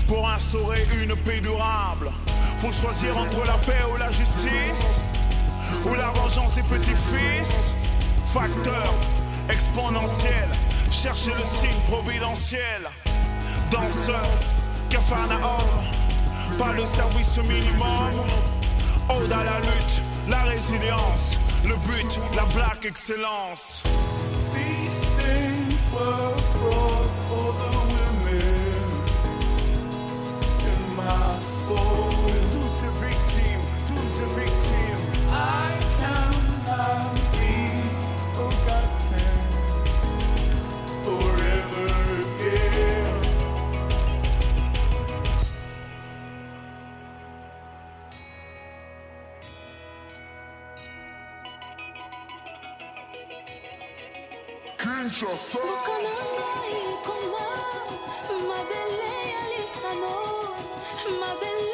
Pour 0.07 0.27
instaurer 0.27 0.87
une 1.03 1.15
paix 1.17 1.41
durable, 1.41 2.11
faut 2.57 2.73
choisir 2.73 3.19
entre 3.19 3.45
la 3.45 3.59
paix 3.67 3.85
ou 3.93 3.97
la 3.99 4.11
justice, 4.11 5.03
ou 5.85 5.95
la 5.95 6.09
vengeance 6.09 6.55
des 6.55 6.63
petits-fils. 6.63 7.75
Facteur 8.25 8.95
exponentiel, 9.51 10.49
cherchez 10.91 11.33
le 11.33 11.45
signe 11.45 11.81
providentiel. 11.91 12.83
Danseur, 13.71 14.29
Capharnaüm, 14.89 15.69
pas 16.59 16.73
le 16.73 16.85
service 16.87 17.39
minimum. 17.39 18.15
Ode 19.11 19.33
à 19.33 19.45
la 19.45 19.61
lutte, 19.61 20.03
la 20.29 20.43
résilience, 20.45 21.38
le 21.65 21.75
but, 21.87 22.21
la 22.35 22.45
black 22.47 22.85
excellence. 22.85 23.83
Kinshasa. 55.09 55.59
Mokolongo 55.59 56.49
ekoma 56.93 57.45
mabele 58.49 59.13
ya 59.33 59.43
lisano 59.53 60.13
mabele 61.21 61.68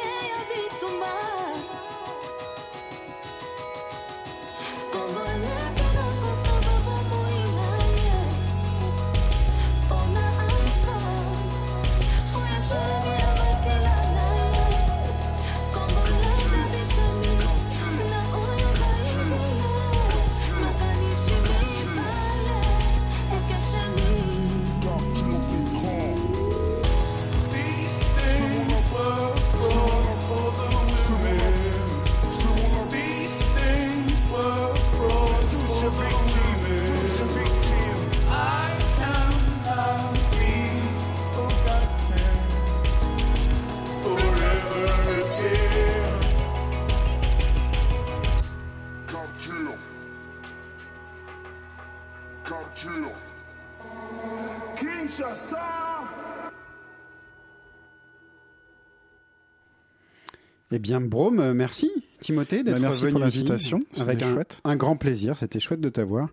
bien, 60.85 61.01
Brome, 61.01 61.39
euh, 61.39 61.53
merci 61.55 61.91
Timothée 62.19 62.61
d'être 62.63 62.79
Bah, 62.79 62.89
venu 62.89 63.09
pour 63.11 63.19
l'invitation, 63.19 63.81
Avec 63.99 64.21
un, 64.21 64.31
chouette. 64.33 64.61
un 64.63 64.75
grand 64.75 64.97
plaisir, 64.97 65.35
c'était 65.35 65.59
chouette 65.59 65.81
de 65.81 65.89
t'avoir. 65.89 66.27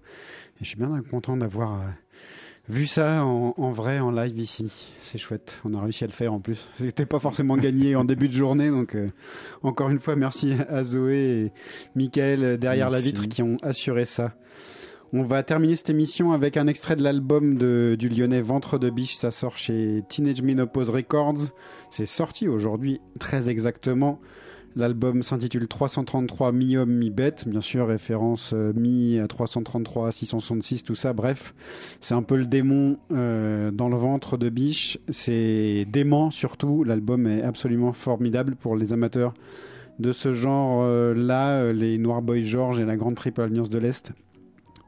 Et 0.61 0.65
je 0.65 0.67
suis 0.67 0.77
bien 0.77 0.91
content 1.11 1.39
d'avoir 1.39 1.81
euh, 1.81 1.85
vu 2.69 2.87
ça 2.87 3.25
en, 3.25 3.55
en 3.57 3.73
vrai, 3.73 3.99
en 3.99 4.11
live 4.11 4.39
ici. 4.39 4.93
C'est 5.01 5.17
chouette, 5.17 5.59
on 5.65 5.73
a 5.73 5.81
réussi 5.81 6.05
à 6.05 6.07
le 6.07 6.13
faire 6.13 6.35
en 6.35 6.41
plus. 6.41 6.69
C'était 6.79 7.07
pas 7.07 7.19
forcément 7.19 7.57
gagné 7.57 7.97
en 7.97 8.05
début 8.05 8.29
de 8.29 8.35
journée, 8.35 8.69
donc 8.69 8.95
euh, 8.95 9.09
encore 9.63 9.89
une 9.89 10.01
fois, 10.01 10.17
merci 10.17 10.53
à 10.69 10.85
Zoé 10.85 11.15
et 11.47 11.53
Michael 11.95 12.59
derrière 12.59 12.91
la 12.91 13.01
vitre 13.01 13.27
qui 13.29 13.41
ont 13.43 13.57
assuré 13.63 14.05
ça. 14.05 14.35
On 15.15 15.25
va 15.25 15.43
terminer 15.43 15.77
cette 15.77 15.91
émission 15.91 16.33
avec 16.33 16.57
un 16.59 16.67
extrait 16.67 16.97
de 16.97 17.03
l'album 17.03 17.59
du 17.59 18.09
lyonnais 18.09 18.41
Ventre 18.41 18.79
de 18.79 18.89
Biche. 18.89 19.15
Ça 19.17 19.31
sort 19.31 19.59
chez 19.59 20.03
Teenage 20.09 20.41
Menopause 20.41 20.89
Records. 20.89 21.51
C'est 21.91 22.07
sorti 22.07 22.49
aujourd'hui, 22.49 22.99
très 23.19 23.51
exactement. 23.51 24.21
L'album 24.75 25.23
s'intitule 25.23 25.69
333 25.69 26.53
mi-homme, 26.53 26.93
mi-bête. 26.93 27.47
Bien 27.47 27.61
sûr, 27.61 27.87
référence 27.89 28.53
euh, 28.55 28.73
mi 28.75 29.19
à 29.19 29.29
333, 29.29 30.13
666, 30.13 30.85
tout 30.85 30.95
ça. 30.95 31.13
Bref, 31.13 31.55
c'est 32.01 32.15
un 32.15 32.23
peu 32.23 32.37
le 32.37 32.47
démon 32.47 32.99
euh, 33.13 33.71
dans 33.71 33.89
le 33.89 33.97
ventre 33.97 34.37
de 34.37 34.49
Biche. 34.49 34.99
C'est 35.11 35.87
dément 35.91 36.31
surtout. 36.31 36.85
L'album 36.85 37.27
est 37.27 37.43
absolument 37.43 37.93
formidable 37.93 38.57
pour 38.57 38.77
les 38.77 38.93
amateurs 38.93 39.35
de 39.99 40.13
ce 40.13 40.33
genre-là, 40.33 41.73
les 41.73 41.99
Noir 41.99 42.23
Boy 42.23 42.45
George 42.45 42.81
et 42.81 42.85
la 42.85 42.97
Grande 42.97 43.15
Triple 43.15 43.43
Alliance 43.43 43.69
de 43.69 43.79
l'Est. 43.79 44.13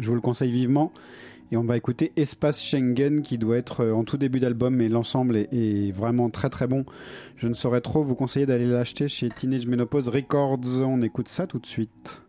Je 0.01 0.09
vous 0.09 0.15
le 0.15 0.21
conseille 0.21 0.51
vivement. 0.51 0.93
Et 1.55 1.57
on 1.57 1.63
va 1.63 1.77
écouter 1.77 2.11
Espace 2.17 2.61
Schengen 2.61 3.23
qui 3.23 3.39
doit 3.39 3.57
être 3.57 3.83
euh, 3.85 3.93
en 3.93 4.03
tout 4.03 4.17
début 4.17 4.41
d'album, 4.41 4.75
mais 4.75 4.89
l'ensemble 4.89 5.37
est, 5.37 5.49
est 5.53 5.93
vraiment 5.93 6.29
très 6.29 6.51
très 6.51 6.67
bon. 6.67 6.85
Je 7.37 7.47
ne 7.47 7.55
saurais 7.55 7.81
trop 7.81 8.03
vous 8.03 8.17
conseiller 8.17 8.45
d'aller 8.45 8.67
l'acheter 8.67 9.07
chez 9.07 9.29
Teenage 9.29 9.69
Menopause 9.69 10.09
Records. 10.09 10.59
On 10.85 11.01
écoute 11.01 11.29
ça 11.29 11.47
tout 11.47 11.61
de 11.61 11.67
suite. 11.67 12.24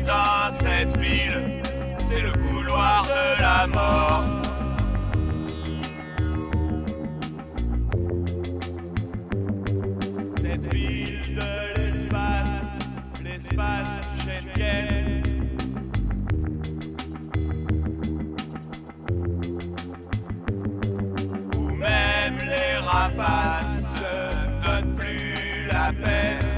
Putain, 0.00 0.50
cette 0.60 0.96
ville, 0.98 1.62
c'est 1.98 2.20
le 2.20 2.32
couloir 2.32 3.02
de 3.04 3.42
la 3.42 3.66
mort. 3.66 4.24
Cette 10.36 10.74
ville 10.74 11.34
de 11.34 11.80
l'espace, 11.80 12.66
l'espace 13.22 13.88
Schengen. 14.20 15.22
Où 21.56 21.70
même 21.74 22.38
les 22.38 22.78
rapaces 22.84 23.64
ne 23.96 24.64
donnent 24.64 24.94
plus 24.96 25.66
la 25.70 25.92
peine. 25.92 26.49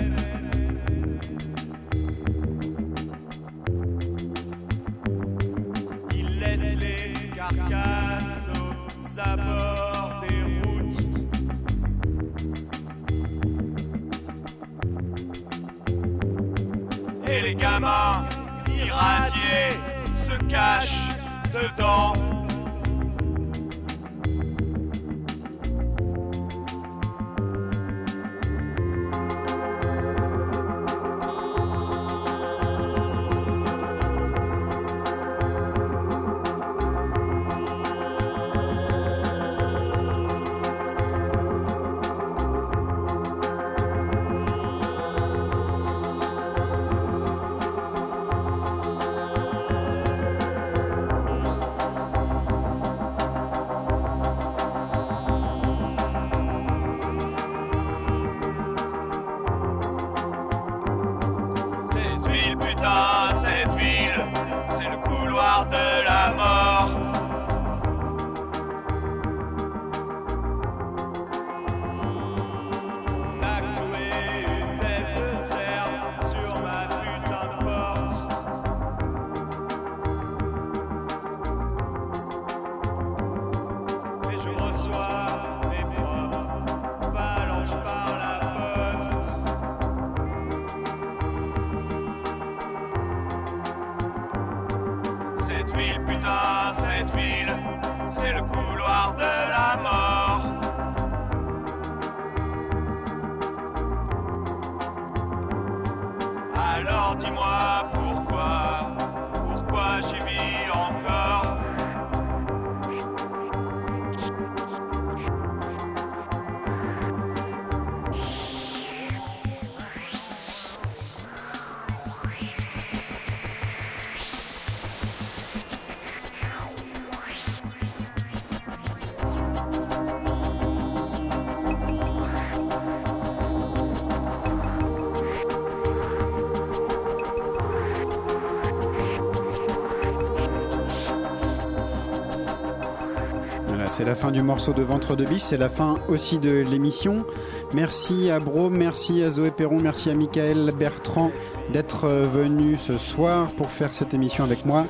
C'est 144.02 144.08
la 144.08 144.16
fin 144.16 144.32
du 144.32 144.42
morceau 144.42 144.72
de 144.72 144.82
Ventre 144.82 145.14
de 145.14 145.24
Biche, 145.24 145.42
c'est 145.42 145.56
la 145.56 145.68
fin 145.68 145.94
aussi 146.08 146.40
de 146.40 146.64
l'émission. 146.68 147.24
Merci 147.72 148.32
à 148.32 148.40
Bro, 148.40 148.68
merci 148.68 149.22
à 149.22 149.30
Zoé 149.30 149.52
Perron, 149.52 149.78
merci 149.78 150.10
à 150.10 150.14
Michael 150.16 150.72
Bertrand 150.76 151.30
d'être 151.72 152.06
euh, 152.06 152.26
venu 152.26 152.76
ce 152.78 152.98
soir 152.98 153.52
pour 153.54 153.70
faire 153.70 153.94
cette 153.94 154.12
émission 154.12 154.42
avec 154.42 154.66
moi. 154.66 154.86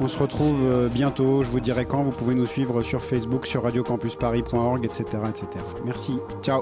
On 0.00 0.08
se 0.08 0.18
retrouve 0.18 0.64
euh, 0.64 0.88
bientôt, 0.88 1.44
je 1.44 1.50
vous 1.52 1.60
dirai 1.60 1.84
quand, 1.84 2.02
vous 2.02 2.10
pouvez 2.10 2.34
nous 2.34 2.44
suivre 2.46 2.82
sur 2.82 3.04
Facebook, 3.04 3.46
sur 3.46 3.62
radiocampusparis.org, 3.62 4.84
etc., 4.84 5.04
etc. 5.28 5.46
Merci, 5.84 6.18
ciao 6.42 6.60